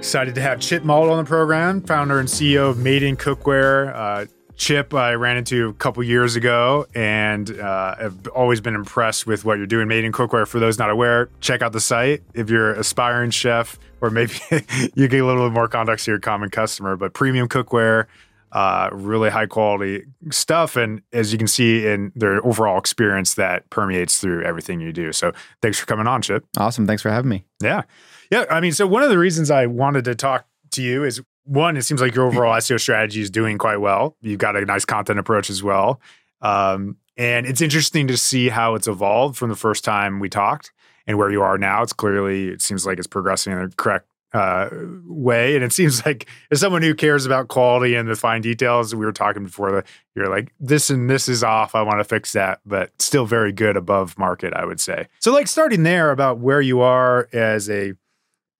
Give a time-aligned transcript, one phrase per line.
[0.00, 3.94] Excited to have Chip Malt on the program, founder and CEO of Made in Cookware.
[3.94, 4.26] Uh,
[4.56, 9.44] Chip, I ran into a couple years ago and uh, have always been impressed with
[9.44, 9.88] what you're doing.
[9.88, 12.22] Made in Cookware, for those not aware, check out the site.
[12.34, 14.34] If you're an aspiring chef, or maybe
[14.94, 18.06] you get a little bit more context to your common customer, but premium cookware,
[18.52, 20.76] uh, really high quality stuff.
[20.76, 25.12] And as you can see in their overall experience, that permeates through everything you do.
[25.12, 25.32] So
[25.62, 26.44] thanks for coming on, Chip.
[26.56, 26.86] Awesome.
[26.86, 27.44] Thanks for having me.
[27.62, 27.82] Yeah.
[28.30, 28.44] Yeah.
[28.50, 31.76] I mean, so one of the reasons I wanted to talk to you is one,
[31.76, 34.16] it seems like your overall SEO strategy is doing quite well.
[34.20, 36.00] You've got a nice content approach as well.
[36.42, 40.72] Um, and it's interesting to see how it's evolved from the first time we talked
[41.06, 41.82] and where you are now.
[41.82, 44.68] It's clearly, it seems like it's progressing in the correct uh,
[45.06, 45.54] way.
[45.54, 49.04] And it seems like as someone who cares about quality and the fine details, we
[49.04, 49.84] were talking before,
[50.14, 51.74] you're like, this and this is off.
[51.74, 55.08] I want to fix that, but still very good above market, I would say.
[55.20, 57.94] So, like, starting there about where you are as a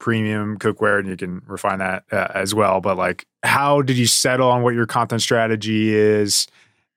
[0.01, 4.07] premium cookware and you can refine that uh, as well but like how did you
[4.07, 6.47] settle on what your content strategy is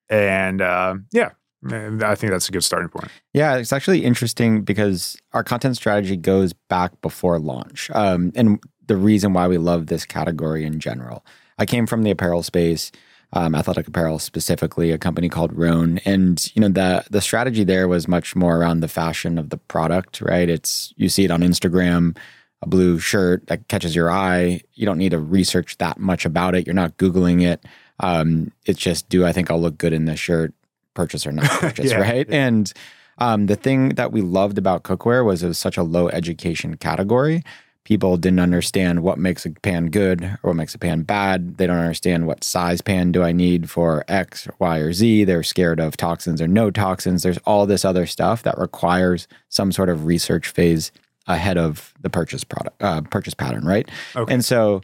[0.09, 1.31] and uh, yeah
[1.71, 3.09] I think that's a good starting point.
[3.33, 7.89] Yeah, it's actually interesting because our content strategy goes back before launch.
[7.93, 11.25] Um, and the reason why we love this category in general.
[11.57, 12.91] I came from the apparel space,
[13.31, 15.99] um, athletic apparel specifically, a company called Rhone.
[16.05, 19.57] And, you know, the the strategy there was much more around the fashion of the
[19.57, 20.49] product, right?
[20.49, 22.17] It's you see it on Instagram
[22.63, 26.55] a blue shirt that catches your eye, you don't need to research that much about
[26.55, 26.65] it.
[26.65, 27.63] You're not Googling it.
[27.99, 30.53] Um, it's just, do I think I'll look good in this shirt?
[30.93, 32.27] Purchase or not purchase, yeah, right?
[32.29, 32.47] Yeah.
[32.47, 32.73] And
[33.17, 36.77] um, the thing that we loved about cookware was it was such a low education
[36.77, 37.43] category.
[37.83, 41.57] People didn't understand what makes a pan good or what makes a pan bad.
[41.57, 45.25] They don't understand what size pan do I need for X, Y, or Z.
[45.25, 47.23] They're scared of toxins or no toxins.
[47.23, 50.93] There's all this other stuff that requires some sort of research phase
[51.27, 53.89] ahead of the purchase product uh, purchase pattern, right?
[54.15, 54.33] Okay.
[54.33, 54.81] And so,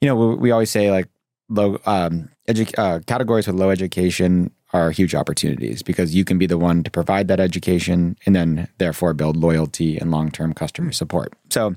[0.00, 1.08] you know, we, we always say like
[1.48, 6.46] low um, edu- uh, categories with low education are huge opportunities because you can be
[6.46, 10.88] the one to provide that education and then therefore build loyalty and long term customer
[10.88, 10.92] hmm.
[10.92, 11.32] support.
[11.50, 11.74] So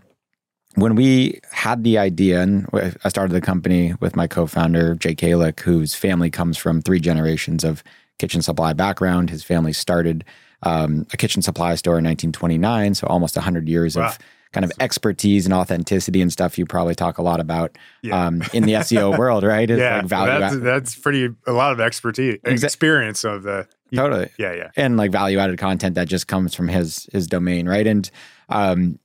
[0.75, 5.61] when we had the idea, and I started the company with my co-founder Jake Kalick,
[5.61, 7.83] whose family comes from three generations of
[8.19, 9.29] kitchen supply background.
[9.29, 10.25] His family started
[10.63, 14.07] um, a kitchen supply store in 1929, so almost 100 years wow.
[14.07, 14.19] of
[14.55, 18.27] kind of expertise and authenticity and stuff you probably talk a lot about yeah.
[18.27, 19.69] um, in the SEO world, right?
[19.69, 24.29] It's yeah, like value that's, that's, pretty a lot of expertise, experience of the totally,
[24.39, 27.85] yeah, yeah, and like value added content that just comes from his his domain, right?
[27.85, 28.09] And
[28.47, 28.97] um,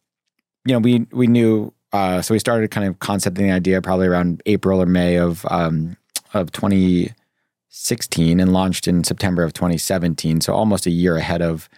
[0.65, 4.07] you know, we we knew, uh, so we started kind of concepting the idea probably
[4.07, 5.97] around April or May of um,
[6.33, 10.43] of 2016 and launched in September of 2017.
[10.43, 11.69] So almost a year ahead of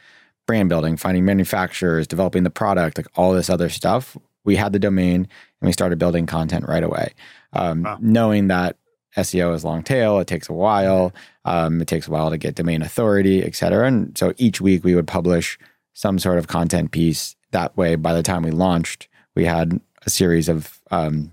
[0.46, 4.16] brand building, finding manufacturers, developing the product, like all this other stuff.
[4.44, 7.12] We had the domain and we started building content right away,
[7.52, 7.98] um, wow.
[8.00, 8.76] knowing that
[9.16, 10.18] SEO is long tail.
[10.18, 11.12] It takes a while.
[11.44, 13.86] Um, it takes a while to get domain authority, et cetera.
[13.86, 15.58] And so each week we would publish
[15.92, 17.36] some sort of content piece.
[17.50, 21.30] That way, by the time we launched, we had a series of um,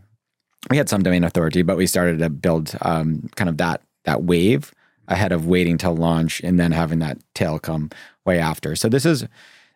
[0.70, 4.24] we had some domain authority, but we started to build um, kind of that that
[4.24, 4.74] wave
[5.08, 7.90] ahead of waiting to launch and then having that tail come
[8.30, 8.76] way after.
[8.76, 9.22] So this is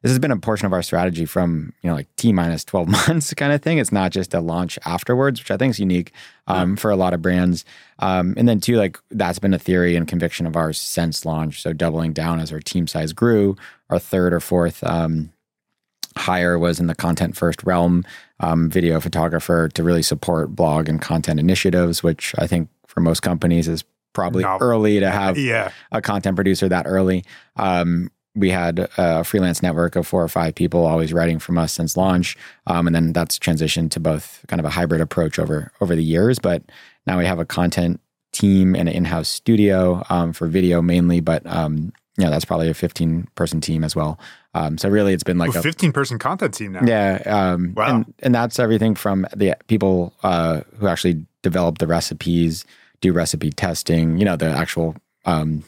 [0.04, 2.88] this has been a portion of our strategy from you know like t minus 12
[3.08, 6.12] months kind of thing it's not just a launch afterwards which i think is unique
[6.48, 7.64] um, for a lot of brands
[8.00, 11.62] um, and then too like that's been a theory and conviction of ours since launch
[11.62, 13.56] so doubling down as our team size grew
[13.90, 15.32] our third or fourth um,
[16.18, 18.04] hire was in the content first realm
[18.42, 23.22] um, video photographer to really support blog and content initiatives which i think for most
[23.22, 24.58] companies is probably no.
[24.62, 25.72] early to have yeah.
[25.92, 27.26] a content producer that early.
[27.56, 31.74] Um, we had a freelance network of four or five people always writing from us
[31.74, 35.72] since launch, um, and then that's transitioned to both kind of a hybrid approach over
[35.82, 36.40] over the years.
[36.40, 36.64] But
[37.06, 38.00] now we have a content
[38.32, 42.74] team and an in-house studio um, for video mainly, but um, yeah, that's probably a
[42.74, 44.20] 15 person team as well.
[44.54, 46.82] Um, so really, it's been like a 15 person content team now.
[46.86, 47.22] Yeah.
[47.26, 47.96] Um, wow.
[47.96, 52.66] And, and that's everything from the people uh, who actually develop the recipes
[53.02, 55.64] do recipe testing, you know, the actual um,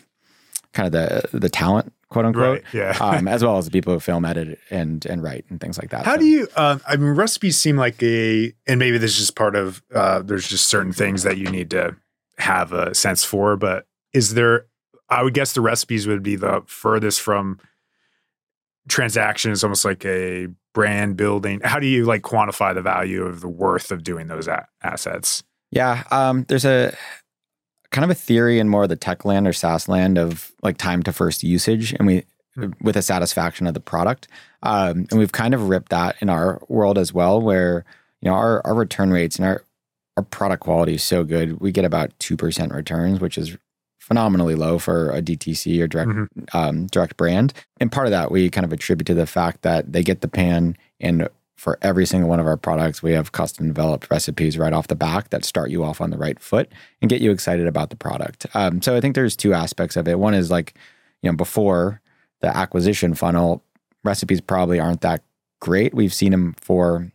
[0.74, 3.94] kind of the the talent, quote unquote, right, yeah, um, as well as the people
[3.94, 6.06] who film, edit, and and write and things like that.
[6.06, 6.22] How so.
[6.22, 6.48] do you?
[6.56, 9.84] Uh, I mean, recipes seem like a, and maybe this is just part of.
[9.94, 11.98] Uh, there's just certain things that you need to
[12.38, 14.68] have a sense for, but is there?
[15.10, 17.60] I would guess the recipes would be the furthest from
[18.88, 19.52] transaction.
[19.52, 21.60] Is almost like a brand building.
[21.66, 25.44] How do you like quantify the value of the worth of doing those a- assets?
[25.70, 26.96] Yeah, um, there's a
[27.92, 30.78] kind of a theory in more of the tech land or SaaS land of like
[30.78, 31.94] time to first usage.
[31.94, 32.24] And we
[32.82, 34.30] with a satisfaction of the product.
[34.64, 37.84] Um, and we've kind of ripped that in our world as well, where
[38.22, 39.64] you know our, our return rates and our
[40.18, 41.60] our product quality is so good.
[41.60, 43.58] We get about two percent returns, which is
[44.00, 46.28] phenomenally low for a DTC or direct Mhm.
[46.56, 47.54] um, direct brand.
[47.82, 50.28] And part of that we kind of attribute to the fact that they get the
[50.30, 54.74] pan, and for every single one of our products, we have custom developed recipes right
[54.74, 56.70] off the back that start you off on the right foot
[57.02, 58.46] and get you excited about the product.
[58.54, 60.20] Um, so I think there's two aspects of it.
[60.20, 60.74] One is like,
[61.22, 62.02] you know, before
[62.42, 63.64] the acquisition funnel,
[64.04, 65.24] recipes probably aren't that
[65.62, 65.94] great.
[65.94, 67.12] We've seen them for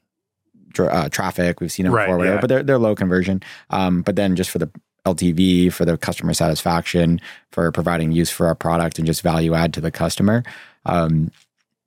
[0.78, 2.40] uh, traffic, we've seen them Right, for whatever, yeah.
[2.40, 3.42] but they're they're low conversion.
[3.70, 4.70] Um, but then just for the
[5.06, 7.20] LTV, for the customer satisfaction,
[7.52, 10.42] for providing use for our product and just value add to the customer,
[10.86, 11.30] um,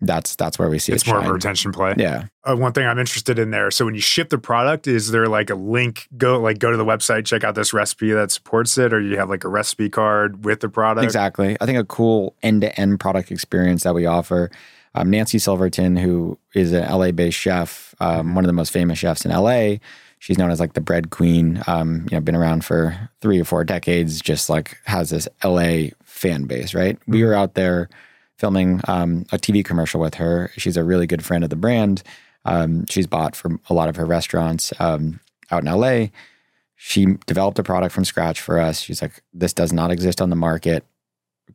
[0.05, 0.95] that's that's where we see it.
[0.95, 1.95] It's it more of a retention play.
[1.97, 3.71] Yeah, Uh, one thing I'm interested in there.
[3.71, 6.07] So when you ship the product, is there like a link?
[6.17, 9.17] Go like go to the website, check out this recipe that supports it, or you
[9.17, 11.03] have like a recipe card with the product.
[11.03, 11.57] Exactly.
[11.59, 14.51] I think a cool end to end product experience that we offer.
[14.95, 18.99] Um, Nancy Silverton, who is an LA based chef, um, one of the most famous
[18.99, 19.77] chefs in LA.
[20.19, 21.61] She's known as like the bread queen.
[21.67, 24.21] Um, you know, been around for three or four decades.
[24.21, 26.97] Just like has this LA fan base, right?
[27.07, 27.89] We were out there
[28.43, 30.51] filming um, a TV commercial with her.
[30.57, 32.03] She's a really good friend of the brand.
[32.43, 36.07] Um, she's bought from a lot of her restaurants um, out in LA.
[36.75, 38.81] She developed a product from scratch for us.
[38.81, 40.85] She's like, this does not exist on the market.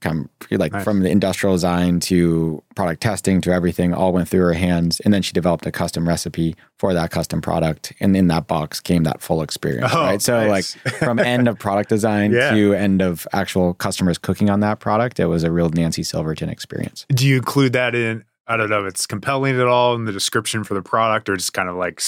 [0.00, 0.84] Come like Nice.
[0.84, 5.00] from the industrial design to product testing to everything, all went through her hands.
[5.00, 7.92] And then she developed a custom recipe for that custom product.
[8.00, 9.92] And in that box came that full experience.
[9.94, 10.22] Oh, right.
[10.22, 10.76] So nice.
[10.84, 12.50] like from end of product design Yeah.
[12.52, 16.48] to end of actual customers cooking on that product, it was a real Nancy Silverton
[16.48, 17.04] experience.
[17.08, 18.24] Do you include that in?
[18.50, 21.36] I don't know if it's compelling at all in the description for the product, or
[21.36, 22.00] just kind of like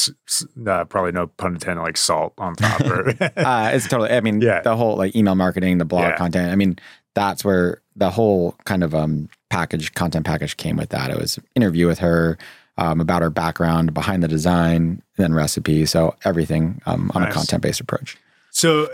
[0.66, 2.80] uh, probably no pun intended, like salt on top.
[2.80, 4.08] Or uh, it's totally.
[4.10, 4.62] I mean, Yeah.
[4.62, 6.16] the whole like email marketing, the blog Yeah.
[6.16, 6.50] content.
[6.50, 6.78] I mean,
[7.14, 11.10] that's where the whole kind of um package, content package came with that.
[11.10, 12.38] It was interview with her
[12.78, 15.84] um, about her background, behind the design, then recipe.
[15.84, 17.32] So everything um, on Nice.
[17.32, 18.16] a content based approach.
[18.50, 18.88] So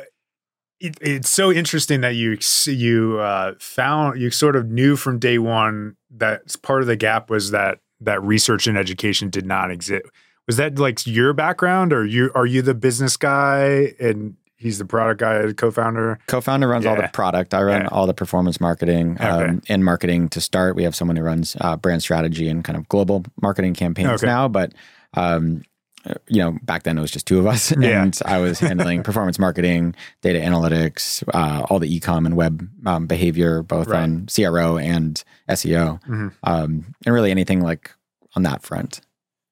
[0.81, 5.39] it, it's so interesting that you you uh, found you sort of knew from day
[5.39, 10.05] one that part of the gap was that that research and education did not exist.
[10.47, 14.85] Was that like your background, or you are you the business guy and he's the
[14.85, 16.19] product guy, co-founder?
[16.27, 17.53] Co-founder runs all the product.
[17.55, 17.89] I run Yeah.
[17.93, 20.77] all the performance marketing um, and marketing to start.
[20.77, 24.27] We have someone who runs uh, brand strategy and kind of global marketing campaigns Okay.
[24.27, 24.73] now, but
[25.15, 25.63] um,
[26.05, 28.03] uh, you know, back then it was just two of us, Yeah.
[28.03, 33.07] and I was handling performance marketing, data analytics, uh, all the e-com and web um,
[33.07, 34.03] behavior, both Right.
[34.03, 36.33] on CRO and SEO, Mhm.
[36.45, 37.91] um, and really anything like
[38.37, 39.01] on that front.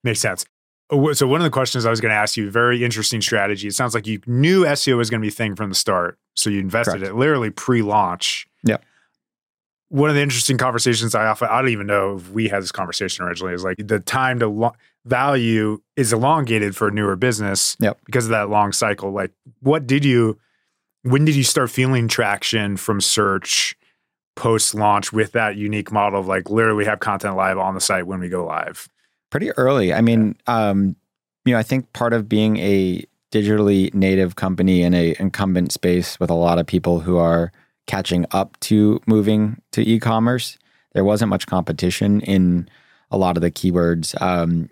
[0.03, 0.45] Makes sense.
[0.91, 3.67] Oh, So one of the questions I was going to ask you, very interesting strategy.
[3.67, 6.19] It sounds like you knew SEO was going to be a thing from the start,
[6.35, 7.11] so you invested Correct.
[7.11, 8.47] it literally pre-launch.
[8.63, 8.77] Yeah.
[9.89, 12.71] One of the interesting conversations I often, I don't even know if we had this
[12.71, 14.73] conversation originally, is like the time to lo-
[15.05, 17.99] value is elongated for a newer business Yep.
[18.05, 19.11] because of that long cycle.
[19.11, 20.39] Like, what did you,
[21.03, 23.75] when did you start feeling traction from search
[24.35, 28.05] post launch with that unique model of like literally have content live on the site
[28.07, 28.89] when we go live?
[29.29, 29.93] Pretty early.
[29.93, 30.95] I mean, um,
[31.45, 36.19] you know, I think part of being a digitally native company in a incumbent space
[36.19, 37.51] with a lot of people who are
[37.87, 40.57] catching up to moving to e-commerce,
[40.93, 42.69] there wasn't much competition in
[43.11, 44.19] a lot of the keywords.
[44.21, 44.69] Um,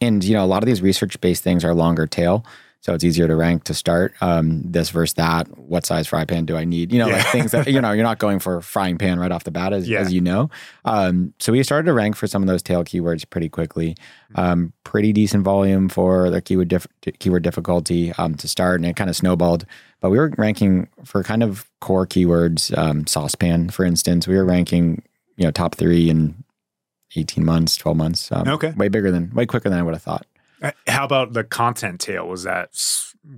[0.00, 2.44] and you know, a lot of these research-based things are longer tail,
[2.84, 4.12] so it's easier to rank to start.
[4.20, 5.46] Um, this versus that.
[5.56, 6.92] What size fry pan do I need?
[6.92, 9.44] You know, like things that you know you're not going for frying pan right off
[9.44, 10.00] the bat, as, Yeah.
[10.00, 10.50] as you know.
[10.84, 13.96] Um, so we started to rank for some of those tail keywords pretty quickly.
[14.34, 16.86] Um, pretty decent volume for the keyword dif-
[17.20, 19.64] keyword difficulty um, to start, and it kind of snowballed.
[20.02, 24.28] But we were ranking for kind of core keywords, um, saucepan, for instance.
[24.28, 25.02] We were ranking,
[25.36, 26.44] you know, top three in
[27.16, 28.30] 18 months, 12 months.
[28.30, 28.72] Um, Okay.
[28.72, 30.26] way bigger than, way quicker than I would have thought.
[30.64, 32.26] Uh, How about the content tail?
[32.28, 32.70] Was that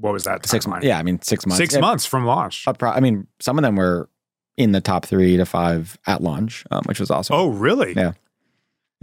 [0.00, 0.46] what was that?
[0.46, 0.84] Six months.
[0.86, 1.58] Yeah, I mean, six months.
[1.58, 2.66] six It- months from launch.
[2.78, 4.08] pro- I mean, some of them were
[4.56, 7.36] in the top three to five at launch, um, which was awesome.
[7.36, 7.92] Oh, really?
[7.94, 8.12] Yeah.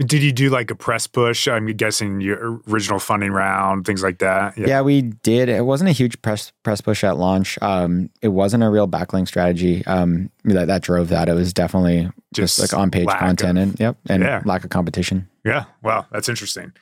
[0.00, 1.46] Did you do like a press push?
[1.46, 4.58] I'm guessing your original funding round, things like that.
[4.58, 4.80] Yeah.
[4.80, 5.48] we did.
[5.48, 7.56] It wasn't a huge press press push at launch.
[7.62, 11.28] Um, it wasn't a real backlink strategy um, that that drove that.
[11.28, 14.42] It was definitely just, Just like on page content of- and yep, and Yeah.
[14.44, 15.28] lack of competition.
[15.44, 15.66] Yeah.
[15.80, 16.72] Wow, that's interesting.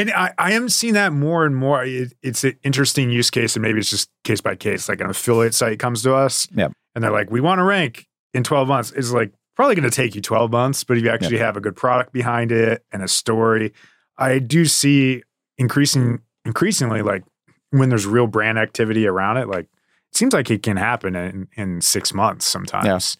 [0.00, 1.84] And I, I am seeing that more and more.
[1.84, 4.88] It, it's an interesting use case, and maybe it's just case by case.
[4.88, 6.72] Like an affiliate site comes to us, Yep.
[6.94, 9.94] and they're like, "We want to rank in 12 months." It's like probably going to
[9.94, 13.02] take you 12 months, but if you actually have a good product behind it and
[13.02, 13.74] a story,
[14.16, 15.22] I do see
[15.58, 17.22] increasing increasingly like
[17.70, 19.48] when there's real brand activity around it.
[19.48, 23.18] Like it seems like it can happen in in six months sometimes.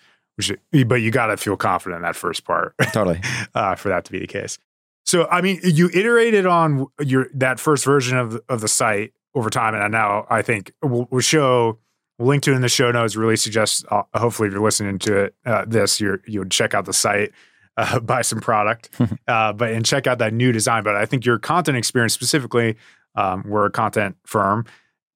[0.86, 2.74] but you got to feel confident in that first part.
[2.92, 3.20] Totally.
[3.54, 4.58] uh, for that to be the case.
[5.04, 9.12] So, I mean, you iterated on your that first version of the, of the site
[9.34, 11.78] over time, and now I think we'll, we'll show
[12.18, 13.16] we'll link to it in the show notes.
[13.16, 16.74] Really suggest, uh, hopefully, if you're listening to it, uh, this, you you would check
[16.74, 17.32] out the site,
[17.76, 18.90] uh, buy some product,
[19.28, 20.84] uh, but and check out that new design.
[20.84, 22.76] But I think your content experience specifically,
[23.14, 24.66] um, we're a content firm,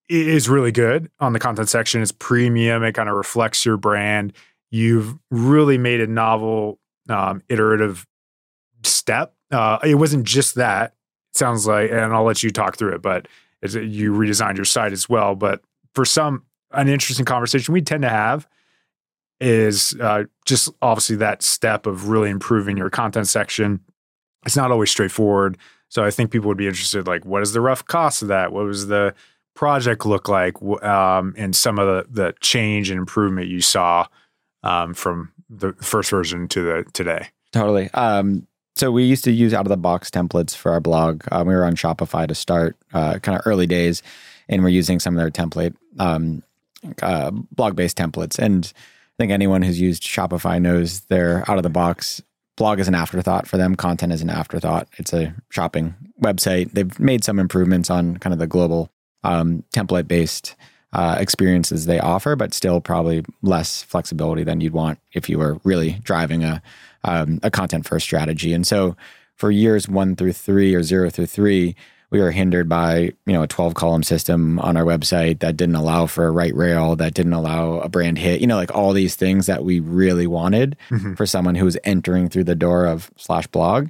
[0.09, 2.01] is really good on the content section.
[2.01, 2.83] It's premium.
[2.83, 4.33] It kind of reflects your brand.
[4.71, 8.05] You've really made a novel, um, iterative
[8.83, 10.93] step uh, it wasn't just that.
[11.33, 13.27] Sounds like, and I'll let you talk through it, but
[13.61, 15.35] you redesigned your site as well.
[15.35, 15.61] But
[15.93, 18.47] for some, an interesting conversation we tend to have
[19.41, 23.81] is uh, just obviously that step of really improving your content section.
[24.45, 25.57] It's not always straightforward.
[25.89, 28.51] So I think people would be interested, like, what is the rough cost of that?
[28.51, 29.13] What was the
[29.55, 30.61] project look like?
[30.83, 34.07] Um, and some of the, the change and improvement you saw
[34.63, 37.27] um, from the first version to the today.
[37.51, 37.89] Totally.
[37.93, 41.23] Um, so we used to use out of the box templates for our blog.
[41.31, 44.03] Um, we were on Shopify to start, uh, kind of early days,
[44.49, 46.43] and we're using some of their template um,
[47.01, 48.37] uh, blog based templates.
[48.37, 52.21] And I think anyone who's used Shopify knows they're out of the box.
[52.57, 53.75] Blog is an afterthought for them.
[53.75, 54.87] Content is an afterthought.
[54.97, 56.71] It's a shopping website.
[56.73, 58.89] They've made some improvements on kind of the global
[59.23, 60.55] um, template based
[60.93, 65.59] uh, experiences they offer, but still probably less flexibility than you'd want if you were
[65.63, 66.61] really driving a
[67.05, 68.53] um, a content first strategy.
[68.53, 68.95] And so
[69.35, 71.75] for years one through three or zero through three,
[72.11, 75.75] we were hindered by you know a 12 column system on our website that didn't
[75.75, 78.93] allow for a right rail that didn't allow a brand hit you know like all
[78.93, 81.13] these things that we really wanted mm-hmm.
[81.15, 83.89] for someone who was entering through the door of slash blog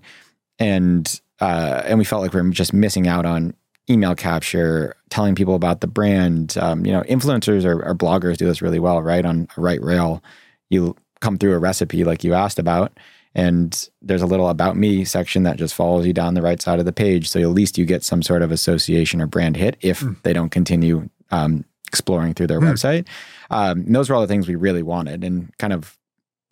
[0.57, 3.53] and uh, and we felt like we were just missing out on
[3.89, 8.45] email capture telling people about the brand um, you know influencers or, or bloggers do
[8.45, 10.23] this really well right on a right rail
[10.69, 12.97] you come through a recipe like you asked about.
[13.33, 16.79] And there's a little about me section that just follows you down the right side
[16.79, 17.29] of the page.
[17.29, 20.15] So at least you get some sort of association or brand hit if mm.
[20.23, 22.71] they don't continue um, exploring through their mm.
[22.71, 23.05] website.
[23.49, 25.23] Um, those were all the things we really wanted.
[25.23, 25.97] And kind of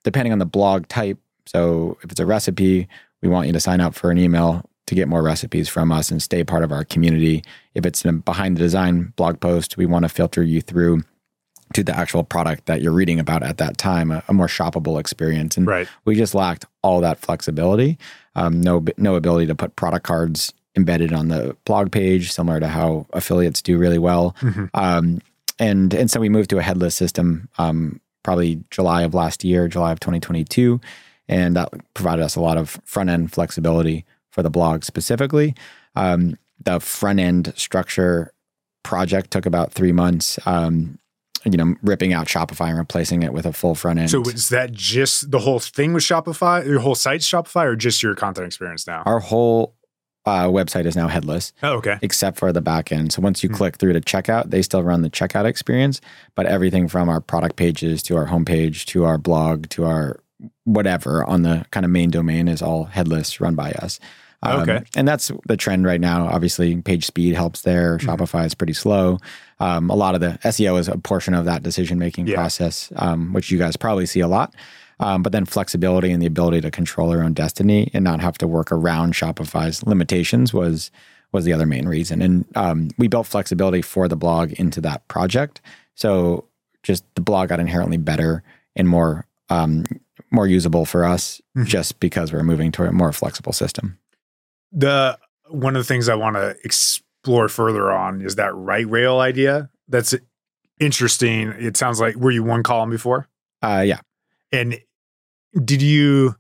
[0.03, 1.17] depending on the blog type.
[1.45, 2.89] So if it's a recipe,
[3.21, 6.11] we want you to sign up for an email to get more recipes from us
[6.11, 7.43] and stay part of our community.
[7.73, 11.03] If it's a behind the design blog post, we want to filter you through
[11.73, 14.99] to the actual product that you're reading about at that time, a, a more shoppable
[14.99, 15.57] experience.
[15.57, 15.87] And right.
[16.05, 17.97] we just lacked all that flexibility.
[18.35, 22.67] Um, no, no ability to put product cards embedded on the blog page, similar to
[22.67, 24.35] how affiliates do really well.
[24.41, 24.65] Mm-hmm.
[24.73, 25.21] Um,
[25.59, 29.67] and and so we moved to a headless system, um, probably July of last year,
[29.67, 30.81] July of 2022,
[31.27, 35.55] and that provided us a lot of front end flexibility for the blog specifically.
[35.95, 38.33] Um, the front end structure
[38.83, 40.39] project took about three months.
[40.45, 40.99] Um,
[41.45, 44.09] you know, ripping out Shopify and replacing it with a full front end.
[44.09, 46.65] So is that just the whole thing with Shopify?
[46.65, 49.03] Your whole site's Shopify, or just your content experience now?
[49.05, 49.75] Our whole
[50.25, 51.51] uh, website is now headless.
[51.61, 51.97] Oh, okay.
[52.01, 53.11] Except for the back end.
[53.11, 53.57] So once you mm-hmm.
[53.57, 55.99] click through to checkout, they still run the checkout experience,
[56.35, 60.19] but everything from our product pages to our homepage to our blog to our
[60.65, 63.99] whatever on the kind of main domain is all headless, run by us.
[64.43, 64.83] Um, okay.
[64.95, 66.27] And that's the trend right now.
[66.27, 67.97] Obviously, page speed helps there.
[67.97, 68.09] Mm-hmm.
[68.09, 69.19] Shopify is pretty slow.
[69.59, 72.35] Um, a lot of the SEO is a portion of that decision making yeah.
[72.35, 74.53] process, um, which you guys probably see a lot.
[74.99, 78.37] Um, but then flexibility and the ability to control our own destiny and not have
[78.39, 80.91] to work around Shopify's limitations was
[81.31, 82.21] was the other main reason.
[82.21, 85.61] And um, we built flexibility for the blog into that project.
[85.95, 86.45] So
[86.83, 88.43] just the blog got inherently better
[88.75, 89.85] and more um,
[90.31, 91.65] more usable for us, mm-hmm.
[91.65, 93.97] just because we're moving to a more flexible system.
[94.73, 95.17] The
[95.49, 99.69] one of the things I want to explore further on is that right rail idea.
[99.87, 100.15] That's
[100.79, 101.49] interesting.
[101.49, 103.27] It sounds like were you one column before?
[103.61, 103.99] Uh, yeah.
[104.51, 104.79] And
[105.63, 106.35] did you?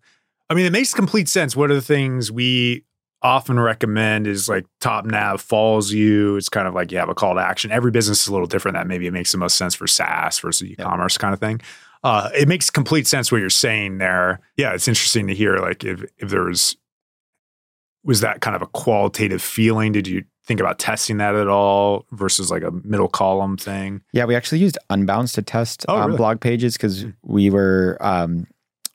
[0.49, 1.55] I mean, it makes complete sense.
[1.55, 2.83] One of the things we
[3.21, 6.35] often recommend is like top nav follows you.
[6.35, 7.71] It's kind of like you have a call to action.
[7.71, 8.75] Every business is a little different.
[8.75, 11.61] That maybe it makes the most sense for SaaS versus e-commerce kind of thing.
[12.03, 14.41] Uh, it makes complete sense what you're saying there.
[14.57, 16.75] Yeah, it's interesting to hear like if if there was
[18.03, 19.91] was that kind of a qualitative feeling?
[19.91, 24.01] Did you think about testing that at all versus like a middle column thing?
[24.11, 26.17] Yeah, we actually used Unbounce to test oh, um, really?
[26.17, 28.47] blog pages because we were um,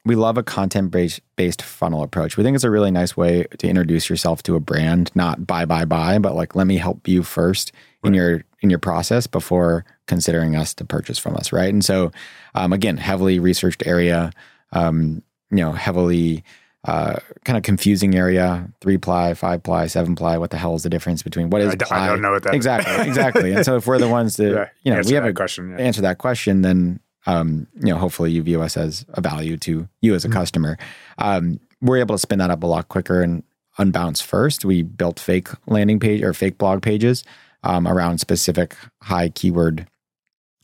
[0.04, 2.36] we love a content based funnel approach.
[2.36, 5.64] We think it's a really nice way to introduce yourself to a brand, not buy
[5.64, 7.72] buy buy, but like let me help you first
[8.02, 8.08] right.
[8.08, 11.72] in your in your process before considering us to purchase from us, right?
[11.72, 12.10] And so,
[12.54, 14.32] um, again, heavily researched area,
[14.72, 16.42] um, you know, heavily
[16.84, 20.84] uh, kind of confusing area three ply five ply seven ply what the hell is
[20.84, 21.98] the difference between what is I, ply?
[21.98, 24.68] I don't know what that exactly exactly and so if we're the ones that yeah,
[24.84, 25.78] you know we have a question yeah.
[25.78, 29.86] answer that question then um, you know, hopefully you view us as a value to
[30.00, 30.32] you as a Mhm.
[30.32, 30.78] customer.
[31.18, 33.42] Um, we're able to spin that up a lot quicker and
[33.78, 34.64] Unbounce first.
[34.64, 37.24] We built fake landing page or fake blog pages
[37.64, 39.86] um, around specific high keyword,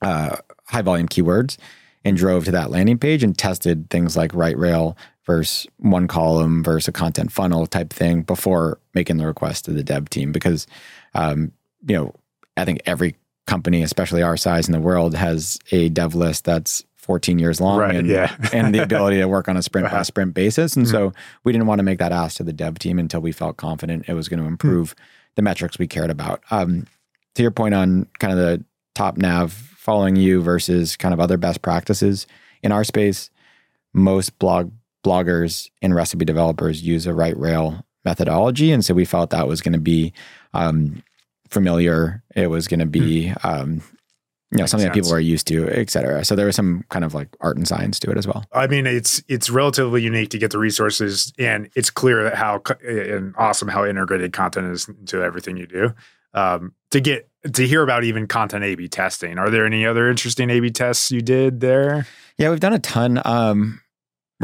[0.00, 1.58] uh, high volume keywords,
[2.04, 6.62] and drove to that landing page and tested things like right rail versus one column
[6.62, 10.66] versus a content funnel type thing before making the request to the dev team because
[11.14, 11.50] um,
[11.86, 12.14] you know
[12.56, 13.16] I think every
[13.46, 17.78] company, especially our size in the world, has a dev list that's 14 years long
[17.80, 18.34] Right, and, yeah.
[18.54, 20.04] and the ability to work on a sprint by Uh-huh.
[20.04, 20.74] sprint basis.
[20.76, 21.12] And so
[21.44, 24.08] we didn't want to make that ask to the dev team until we felt confident
[24.08, 24.94] it was going to improve
[25.34, 26.42] the metrics we cared about.
[26.50, 26.86] Um,
[27.34, 28.64] to your point on kind of the
[28.94, 32.26] top nav following you versus kind of other best practices
[32.62, 33.28] in our space,
[33.92, 34.70] most blog
[35.04, 39.60] bloggers and recipe developers use a right rail methodology, and so we felt that was
[39.60, 40.12] going to be
[40.52, 41.02] um,
[41.48, 42.22] familiar.
[42.34, 43.82] It was going to be um,
[44.54, 46.24] you know Makes something that people are used to, et cetera.
[46.24, 48.44] So there was some kind of like art and science to it as well.
[48.52, 52.62] I mean, it's it's relatively unique to get the resources, and it's clear that how
[52.86, 55.94] and awesome how integrated content is into everything you do.
[56.34, 60.50] Um, to get to hear about even content A/B testing, are there any other interesting
[60.50, 62.06] A/B tests you did there?
[62.38, 63.20] Yeah, we've done a ton.
[63.24, 63.80] Um,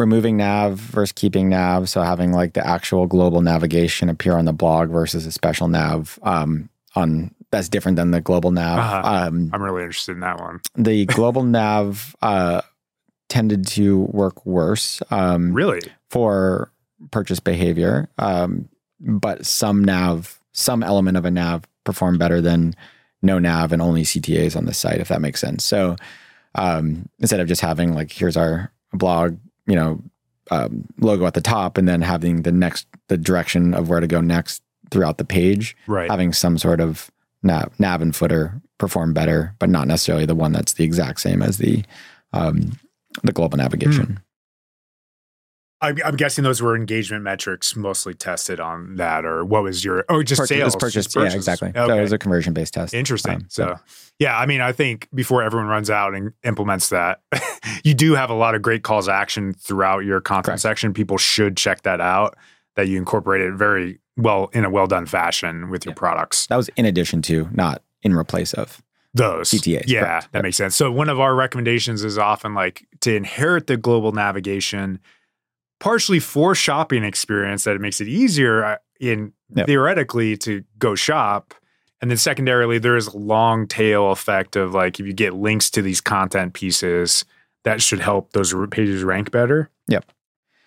[0.00, 1.88] removing nav versus keeping nav.
[1.88, 6.18] So having like the actual global navigation appear on the blog versus a special nav
[6.22, 8.78] um, on that's different than the global nav.
[8.78, 9.26] Uh-huh.
[9.28, 10.60] Um, I'm really interested in that one.
[10.76, 12.62] the global nav uh,
[13.28, 15.80] tended to work worse um, Really?
[16.10, 16.72] for
[17.10, 18.68] purchase behavior, um,
[19.00, 22.74] but some nav, some element of a nav performed better than
[23.22, 25.64] no nav and only CTAs on the site, if that makes sense.
[25.64, 25.96] So
[26.54, 29.38] um, instead of just having like here's our blog,
[29.70, 30.02] you know,
[30.50, 34.06] um, logo at the top, and then having the next the direction of where to
[34.06, 36.10] go next throughout the page, Right.
[36.10, 37.10] having some sort of
[37.42, 41.42] nav, nav and footer perform better, but not necessarily the one that's the exact same
[41.42, 41.84] as the
[42.32, 42.72] um,
[43.22, 44.18] the global navigation.
[45.82, 50.04] I'm, I'm guessing those were engagement metrics mostly tested on that, or what was your?
[50.08, 50.76] Oh, just Purchase- sales.
[50.76, 51.34] purchase, just yeah, purchase.
[51.36, 51.72] exactly.
[51.74, 52.92] So it was a conversion based test.
[52.92, 53.34] Interesting.
[53.36, 53.78] Um, so,
[54.18, 57.20] yeah, I mean, I think before everyone runs out and implements that,
[57.84, 60.60] you do have a lot of great calls to action throughout your content Correct.
[60.60, 60.92] section.
[60.92, 62.36] People should check that out.
[62.76, 65.98] That you incorporate it very well in a well done fashion with your Yeah.
[65.98, 66.46] products.
[66.46, 68.80] that was in addition to, not in replace of.
[69.12, 70.32] Those CTAs, yeah, correct.
[70.32, 70.42] that Yep.
[70.44, 70.76] makes sense.
[70.76, 75.00] So one of our recommendations is often like to inherit the global navigation,
[75.80, 79.66] partially for shopping experience that it makes it easier uh, in Yep.
[79.66, 81.54] theoretically to go shop.
[82.00, 85.68] And then secondarily, there is a long tail effect of like if you get links
[85.70, 87.24] to these content pieces,
[87.64, 89.68] that should help those pages rank better.
[89.88, 90.04] Yep.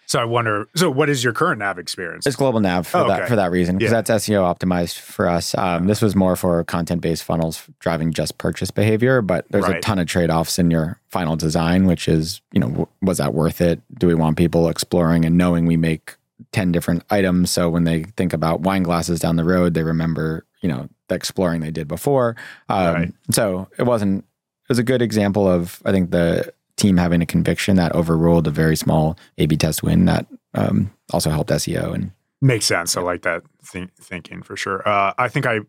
[0.05, 0.67] So I wonder.
[0.75, 2.27] So what is your current nav experience?
[2.27, 4.01] It's global nav for Oh, that for that reason because Yeah.
[4.01, 5.55] that's SEO optimized for us.
[5.57, 9.79] Um, this was more for content based funnels driving just purchase behavior, but there's a
[9.79, 13.61] ton of trade offs in your final design, which is you know was that worth
[13.61, 13.81] it?
[13.97, 16.15] Do we want people exploring and knowing we make
[16.51, 20.45] ten different items, so when they think about wine glasses down the road, they remember
[20.61, 22.35] you know the exploring they did before.
[22.69, 23.13] Um, Right.
[23.31, 24.19] So it wasn't.
[24.63, 28.45] It was a good example of I think the team having a conviction that overruled
[28.47, 32.97] a very small A/B test win that um, also helped SEO and Makes sense.
[32.97, 34.87] I like that think, thinking for sure.
[34.87, 35.59] Uh, I think I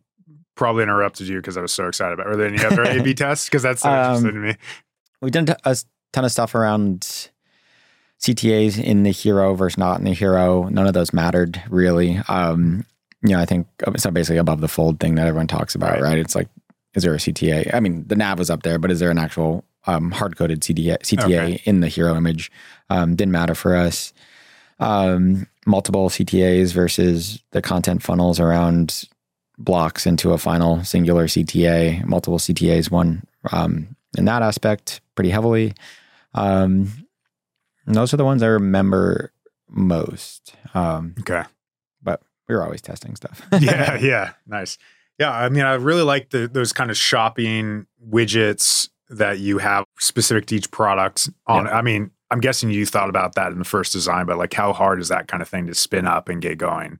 [0.56, 2.26] probably interrupted you because I was so excited about.
[2.26, 3.46] Are there any other A/B tests?
[3.46, 4.56] Because that's so Um, interesting to me.
[5.22, 5.76] we've done a
[6.12, 7.28] ton of stuff around
[8.20, 10.64] CTAs in the hero versus not in the hero.
[10.64, 12.18] None of those mattered really.
[12.28, 12.84] Um,
[13.22, 14.10] you know, I think so.
[14.10, 16.02] Basically, above the fold thing that everyone talks about, Right.
[16.02, 16.18] right?
[16.18, 16.48] It's like,
[16.94, 17.72] is there a CTA?
[17.74, 20.60] I mean, the nav was up there, but is there an actual um, hard coded
[20.60, 21.62] CTA, CTA Okay.
[21.64, 22.50] in the hero image?
[22.90, 24.12] Um, didn't matter for us.
[24.80, 29.04] Um, multiple CTAs versus the content funnels around
[29.58, 32.04] blocks into a final singular CTA.
[32.04, 35.74] Multiple CTAs won um, in that aspect pretty heavily.
[36.34, 37.06] Um,
[37.86, 39.32] those are the ones I remember
[39.68, 40.54] most.
[40.74, 41.44] Um, Okay.
[42.02, 43.42] but we were always testing stuff.
[43.60, 44.76] yeah, yeah, nice.
[45.20, 49.84] Yeah, I mean, I really like the those kind of shopping widgets that you have
[49.98, 51.28] specific to each product.
[51.46, 54.54] On, I mean, I'm guessing you thought about that in the first design, but like,
[54.54, 56.98] how hard is that kind of thing to spin up and get going?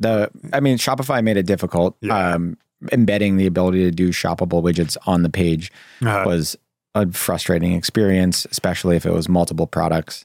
[0.00, 1.96] the I mean, Shopify made it difficult.
[2.00, 2.34] Yeah.
[2.34, 2.56] Um,
[2.90, 6.56] embedding the ability to do shoppable widgets on the page Uh, was
[6.94, 10.24] a frustrating experience, especially if it was multiple products.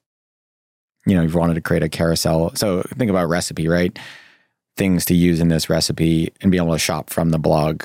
[1.05, 2.55] You know, you've wanted to create a carousel.
[2.55, 3.99] So think about recipe, right?
[4.77, 7.83] Things to use in this recipe and be able to shop from the blog.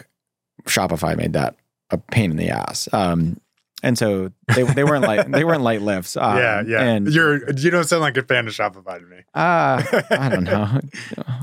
[0.65, 1.57] Shopify made that
[1.91, 2.89] a pain in the ass.
[2.93, 3.41] Um,
[3.83, 6.17] and so they, they weren't light they weren't light lifts.
[6.21, 6.83] Um, yeah, yeah.
[6.83, 9.19] And You're you don't sound like a fan of Shopify to me.
[9.35, 10.81] uh, I don't know.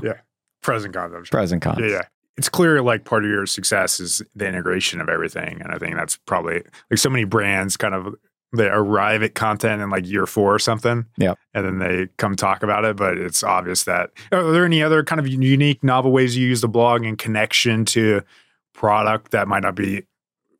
[0.62, 1.14] Pros and cons.
[1.14, 1.30] I'm sure.
[1.30, 1.78] Pros and cons.
[1.80, 2.02] Yeah, yeah.
[2.36, 5.60] It's clear like part of your success is the integration of everything.
[5.62, 8.14] And I think that's probably like so many brands kind of
[8.52, 11.06] they arrive at content in like year four or something.
[11.16, 11.34] Yeah.
[11.54, 12.96] And then they come talk about it.
[12.96, 16.60] But it's obvious that are there any other kind of unique, novel ways you use
[16.60, 18.22] the blog in connection to
[18.74, 20.04] product that might not be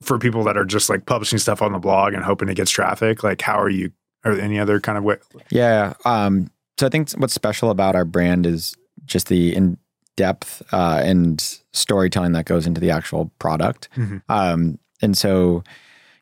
[0.02, 2.70] for people that are just like publishing stuff on the blog and hoping it gets
[2.70, 3.22] traffic?
[3.22, 3.92] Like how are you
[4.24, 5.16] or any other kind of way?
[5.50, 5.94] Yeah.
[6.04, 9.78] Um, so I think what's special about our brand is just the in
[10.16, 13.88] depth uh, and storytelling that goes into the actual product.
[13.96, 14.22] Mhm.
[14.28, 15.62] Um, and so,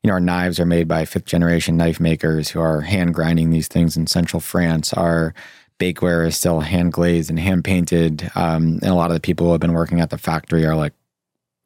[0.03, 3.51] you know, our knives are made by fifth generation knife makers who are hand grinding
[3.51, 4.93] these things in central France.
[4.93, 5.35] Our
[5.79, 8.31] bakeware is still hand glazed and hand painted.
[8.35, 10.77] Um, and a lot of the people who have been working at the factory are
[10.77, 10.93] like,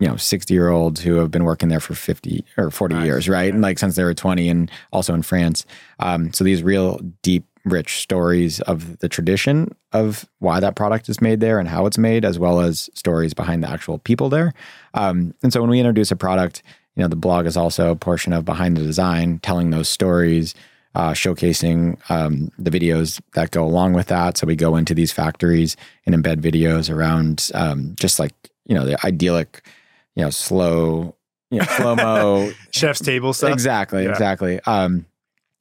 [0.00, 3.04] you know, 60 year olds who have been working there for 50 or 40 Nice.
[3.04, 3.52] years, right?
[3.52, 5.64] And like since they were 20 and also in France.
[6.00, 11.20] Um, so these real deep, rich stories of the tradition of why that product is
[11.20, 14.54] made there and how it's made, as well as stories behind the actual people there.
[14.94, 16.62] Um, and so when we introduce a product,
[16.96, 20.54] you know, the blog is also a portion of behind the design, telling those stories,
[20.94, 24.38] uh, showcasing um, the videos that go along with that.
[24.38, 28.32] So we go into these factories and embed videos around um, just like
[28.66, 29.62] you know the idyllic,
[30.16, 31.14] you know, slow,
[31.50, 33.52] you know, slow mo Chef's table stuff.
[33.52, 34.10] Exactly, Yeah.
[34.10, 34.60] exactly.
[34.66, 35.06] Um,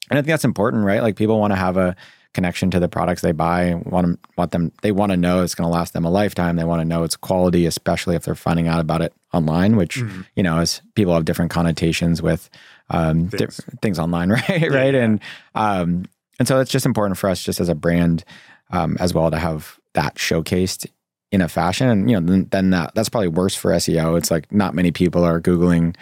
[0.09, 1.01] and I think that's important, right?
[1.03, 1.95] Like people want to have a
[2.33, 3.75] connection to the products they buy.
[3.85, 4.71] Want them, want them.
[4.81, 6.55] They want to know it's going to last them a lifetime.
[6.55, 9.75] They want to know it's quality, especially if they're finding out about it online.
[9.75, 10.25] Which Mhm.
[10.35, 12.49] you know, as people have different connotations with
[12.91, 13.57] um, Things.
[13.57, 13.79] things.
[13.81, 14.49] things online, right?
[14.49, 15.03] right, yeah.
[15.03, 15.19] and
[15.55, 16.05] um,
[16.39, 18.23] and so it's just important for us, just as a brand,
[18.71, 20.87] um, as well, to have that showcased
[21.31, 21.87] in a fashion.
[21.87, 24.17] And you know, then, then that that's probably worse for SEO.
[24.17, 25.95] It's like not many people are googling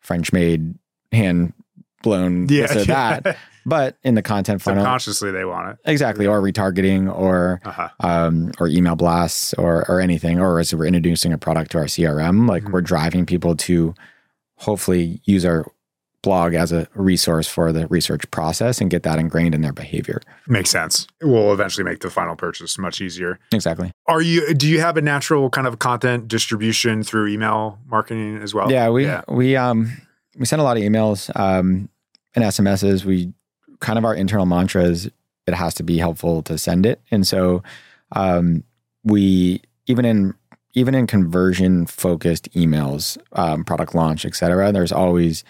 [0.00, 0.74] French made
[1.12, 1.52] hand
[2.02, 2.66] blown Yeah.
[2.66, 3.36] this or that.
[3.66, 5.78] But in the content funnel, Subconsciously, they want it.
[5.90, 7.88] exactly, or retargeting, or Uh-huh.
[8.00, 11.86] um, or email blasts, or or anything, or as we're introducing a product to our
[11.86, 12.72] CRM, like Mhm.
[12.72, 13.94] we're driving people to
[14.56, 15.64] hopefully use our
[16.24, 20.20] blog as a resource for the research process and get that ingrained in their behavior.
[20.48, 21.06] Makes sense.
[21.20, 23.38] It will eventually make the final purchase much easier.
[23.52, 23.92] Exactly.
[24.08, 24.54] Are you?
[24.54, 28.70] Do you have a natural kind of content distribution through email marketing as well?
[28.70, 29.22] yeah, we yeah.
[29.28, 29.96] we um
[30.36, 31.88] we send a lot of emails um
[32.34, 33.04] and SMSs.
[33.04, 33.32] We
[33.80, 35.10] kind of our internal mantra is
[35.46, 37.62] it has to be helpful to send it, and so
[38.12, 38.64] um
[39.04, 40.34] we even in
[40.74, 45.44] even in conversion focused emails, um, product launch, et cetera, there's always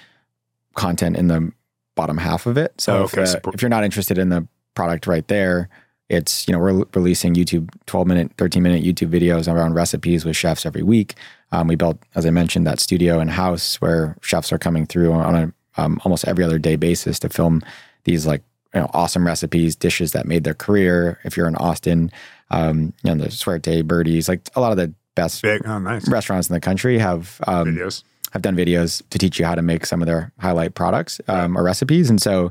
[0.74, 1.52] content in the
[1.96, 2.80] bottom half of it.
[2.80, 5.68] So Oh, if, okay, uh, support- if you're not interested in the product right there,
[6.10, 10.36] it's you know we're releasing YouTube 12 minute, 13 minute YouTube videos around recipes with
[10.36, 11.14] chefs every week.
[11.52, 15.12] Um, we built, as I mentioned, that studio and house where chefs are coming through
[15.12, 17.62] on a um, almost every other day basis to film
[18.04, 18.42] these like
[18.74, 21.18] you know awesome recipes, dishes that made their career.
[21.24, 22.10] If you're in Austin,
[22.50, 25.62] um, you know the Suerte Birdie's, like a lot of the best Big.
[25.64, 26.06] Oh, nice.
[26.08, 28.02] restaurants in the country have um, Videos.
[28.34, 31.56] Have done videos to teach you how to make some of their highlight products um,
[31.56, 32.50] or recipes, and so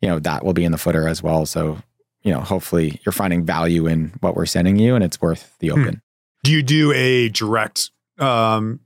[0.00, 1.44] you know that will be in the footer as well.
[1.44, 1.78] So
[2.22, 5.68] you know, hopefully you're finding value in what we're sending you, and it's worth the
[5.68, 5.80] Hmm.
[5.80, 6.02] open.
[6.42, 8.80] Do you do a direct um,